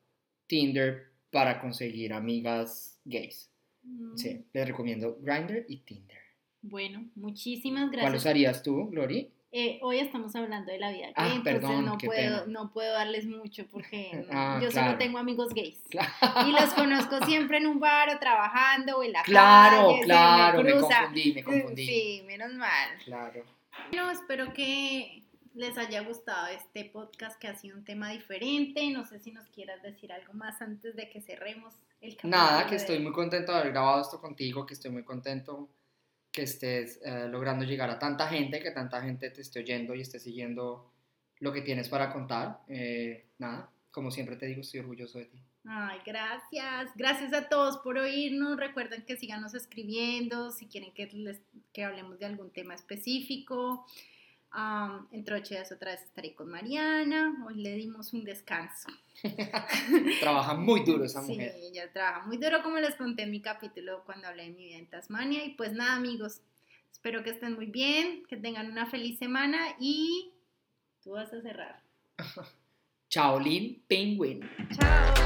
Tinder 0.46 1.08
para 1.30 1.60
conseguir 1.60 2.12
amigas 2.12 3.00
gays. 3.04 3.50
Mm, 3.82 4.16
Sí, 4.16 4.44
les 4.52 4.66
recomiendo 4.68 5.18
Grindr 5.20 5.64
y 5.68 5.78
Tinder. 5.78 6.18
Bueno, 6.62 7.08
muchísimas 7.14 7.84
¿Cuál 7.88 8.00
gracias. 8.00 8.22
usarías 8.22 8.62
tú, 8.62 8.88
Glory? 8.90 9.30
Eh, 9.50 9.78
hoy 9.82 9.98
estamos 9.98 10.36
hablando 10.36 10.70
de 10.70 10.78
la 10.78 10.90
vida 10.90 11.06
gay, 11.06 11.14
Ah, 11.16 11.26
entonces 11.34 11.54
perdón, 11.62 11.84
no 11.86 11.96
puedo, 11.96 12.10
pena. 12.12 12.44
no 12.48 12.70
puedo 12.70 12.92
darles 12.92 13.24
mucho 13.26 13.66
porque 13.68 14.10
Ah, 14.30 14.58
yo 14.62 14.68
claro. 14.68 14.88
solo 14.88 14.98
tengo 14.98 15.18
amigos 15.18 15.54
gays. 15.54 15.80
Claro, 15.88 16.10
Y 16.48 16.52
los 16.52 16.74
conozco 16.74 17.24
siempre 17.24 17.56
en 17.56 17.66
un 17.66 17.80
bar 17.80 18.10
o 18.14 18.18
trabajando 18.18 18.98
o 18.98 19.02
en 19.02 19.12
la 19.12 19.22
claro, 19.22 19.86
calle. 19.86 19.98
se 20.00 20.04
claro, 20.04 20.62
me, 20.62 20.72
confundí, 20.72 21.32
me 21.32 21.42
confundí. 21.44 21.86
Sí, 21.86 22.22
menos 22.26 22.52
mal. 22.54 22.88
Claro. 23.04 23.42
Bueno, 23.90 24.10
espero 24.10 24.52
que 24.52 25.22
les 25.54 25.78
haya 25.78 26.02
gustado 26.02 26.48
este 26.48 26.84
podcast 26.84 27.40
que 27.40 27.48
ha 27.48 27.54
sido 27.54 27.78
un 27.78 27.84
tema 27.84 28.10
diferente. 28.10 28.90
No 28.90 29.06
sé 29.06 29.18
si 29.18 29.32
nos 29.32 29.48
quieras 29.48 29.80
decir 29.82 30.12
algo 30.12 30.34
más 30.34 30.60
antes 30.60 30.94
de 30.94 31.08
que 31.08 31.22
cerremos 31.22 31.74
el 32.02 32.10
capítulo. 32.16 32.36
Nada, 32.36 32.66
que 32.66 32.74
estoy 32.76 32.98
muy 32.98 33.12
contento 33.12 33.52
de 33.52 33.58
haber 33.60 33.72
grabado 33.72 34.02
esto 34.02 34.20
contigo, 34.20 34.66
que 34.66 34.74
estoy 34.74 34.90
muy 34.90 35.04
contento 35.04 35.68
que 36.38 36.44
estés 36.44 37.00
eh, 37.04 37.26
logrando 37.28 37.64
llegar 37.64 37.90
a 37.90 37.98
tanta 37.98 38.28
gente, 38.28 38.60
que 38.60 38.70
tanta 38.70 39.02
gente 39.02 39.28
te 39.30 39.40
esté 39.40 39.58
oyendo 39.58 39.92
y 39.96 40.02
esté 40.02 40.20
siguiendo 40.20 40.88
lo 41.40 41.52
que 41.52 41.62
tienes 41.62 41.88
para 41.88 42.12
contar. 42.12 42.60
Eh, 42.68 43.24
nada, 43.38 43.68
como 43.90 44.12
siempre 44.12 44.36
te 44.36 44.46
digo, 44.46 44.60
estoy 44.60 44.78
orgulloso 44.78 45.18
de 45.18 45.24
ti. 45.24 45.38
Ay, 45.64 45.98
gracias. 46.06 46.92
Gracias 46.94 47.32
a 47.32 47.48
todos 47.48 47.78
por 47.78 47.98
oírnos. 47.98 48.56
Recuerden 48.56 49.04
que 49.04 49.16
síganos 49.16 49.54
escribiendo 49.54 50.52
si 50.52 50.66
quieren 50.66 50.92
que, 50.92 51.08
les, 51.08 51.40
que 51.72 51.82
hablemos 51.82 52.20
de 52.20 52.26
algún 52.26 52.52
tema 52.52 52.74
específico. 52.74 53.84
Am, 54.50 55.06
entre 55.12 55.34
ocho 55.36 55.50
días 55.54 55.70
otra 55.72 55.90
vez 55.92 56.02
estaré 56.02 56.34
con 56.34 56.48
Mariana. 56.48 57.44
Hoy 57.46 57.56
le 57.62 57.74
dimos 57.76 58.12
un 58.14 58.24
descanso. 58.24 58.88
Trabaja 60.20 60.54
muy 60.54 60.84
duro 60.84 61.04
esa 61.04 61.22
Sí, 61.22 61.32
mujer. 61.32 61.54
ella 61.60 61.92
trabaja 61.92 62.26
muy 62.26 62.38
duro, 62.38 62.62
como 62.62 62.78
les 62.78 62.94
conté 62.94 63.24
en 63.24 63.30
mi 63.30 63.42
capítulo 63.42 64.02
cuando 64.06 64.26
hablé 64.28 64.44
de 64.44 64.50
mi 64.50 64.64
vida 64.68 64.78
en 64.78 64.86
Tasmania. 64.88 65.44
Y 65.44 65.50
pues 65.50 65.72
nada, 65.72 65.94
amigos, 65.96 66.40
espero 66.90 67.22
que 67.22 67.30
estén 67.30 67.54
muy 67.54 67.66
bien, 67.66 68.24
que 68.26 68.36
tengan 68.36 68.70
una 68.70 68.86
feliz 68.86 69.18
semana 69.18 69.58
y 69.78 70.32
tú 71.02 71.10
vas 71.10 71.32
a 71.32 71.42
cerrar. 71.42 71.82
Shaolin 73.10 73.82
Penguin. 73.86 74.40
Chao. 74.78 75.17